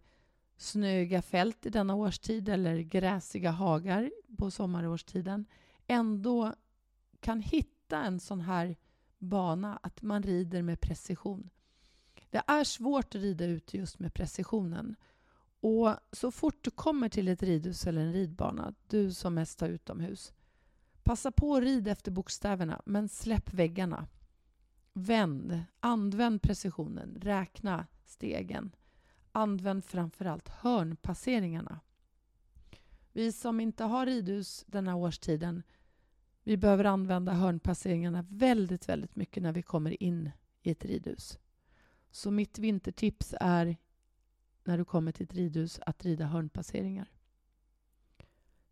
snöiga 0.57 1.21
fält 1.21 1.65
i 1.65 1.69
denna 1.69 1.95
årstid 1.95 2.49
eller 2.49 2.79
gräsiga 2.79 3.51
hagar 3.51 4.11
på 4.37 4.51
sommarårstiden 4.51 5.45
ändå 5.87 6.53
kan 7.19 7.41
hitta 7.41 8.03
en 8.03 8.19
sån 8.19 8.41
här 8.41 8.75
bana 9.17 9.79
att 9.83 10.01
man 10.01 10.23
rider 10.23 10.61
med 10.61 10.81
precision. 10.81 11.49
Det 12.29 12.41
är 12.47 12.63
svårt 12.63 13.15
att 13.15 13.21
rida 13.21 13.45
ut 13.45 13.73
just 13.73 13.99
med 13.99 14.13
precisionen. 14.13 14.95
Och 15.59 15.95
så 16.11 16.31
fort 16.31 16.63
du 16.63 16.71
kommer 16.71 17.09
till 17.09 17.27
ett 17.27 17.43
ridhus 17.43 17.87
eller 17.87 18.01
en 18.01 18.13
ridbana, 18.13 18.73
du 18.87 19.13
som 19.13 19.33
mest 19.33 19.61
är 19.61 19.69
utomhus, 19.69 20.33
Passa 21.05 21.31
på 21.31 21.55
att 21.55 21.63
rida 21.63 21.91
efter 21.91 22.11
bokstäverna, 22.11 22.81
men 22.85 23.09
släpp 23.09 23.53
väggarna. 23.53 24.07
Vänd, 24.93 25.63
använd 25.79 26.41
precisionen, 26.41 27.17
räkna 27.21 27.87
stegen. 28.05 28.75
Använd 29.31 29.85
framförallt 29.85 30.49
hörnpasseringarna. 30.49 31.79
Vi 33.13 33.31
som 33.31 33.59
inte 33.59 33.83
har 33.83 34.05
ridhus 34.05 34.63
denna 34.67 34.95
årstiden, 34.95 35.63
vi 36.43 36.57
behöver 36.57 36.83
använda 36.83 37.33
hörnpasseringarna 37.33 38.25
väldigt, 38.29 38.89
väldigt 38.89 39.15
mycket 39.15 39.43
när 39.43 39.51
vi 39.51 39.61
kommer 39.61 40.03
in 40.03 40.31
i 40.61 40.71
ett 40.71 40.85
ridhus. 40.85 41.39
Så 42.11 42.31
mitt 42.31 42.59
vintertips 42.59 43.33
är 43.39 43.77
när 44.63 44.77
du 44.77 44.85
kommer 44.85 45.11
till 45.11 45.23
ett 45.23 45.33
ridhus 45.33 45.79
att 45.85 46.05
rida 46.05 46.25
hörnpasseringar. 46.25 47.11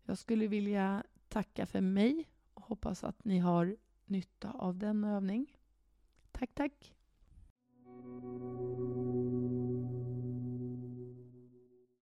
Jag 0.04 0.18
skulle 0.18 0.46
vilja 0.46 1.04
tacka 1.28 1.66
för 1.66 1.80
mig 1.80 2.28
och 2.54 2.62
hoppas 2.62 3.04
att 3.04 3.24
ni 3.24 3.38
har 3.38 3.76
nytta 4.04 4.50
av 4.50 4.78
den 4.78 5.04
övning. 5.04 5.56
Tack, 6.32 6.50
tack! 6.54 6.94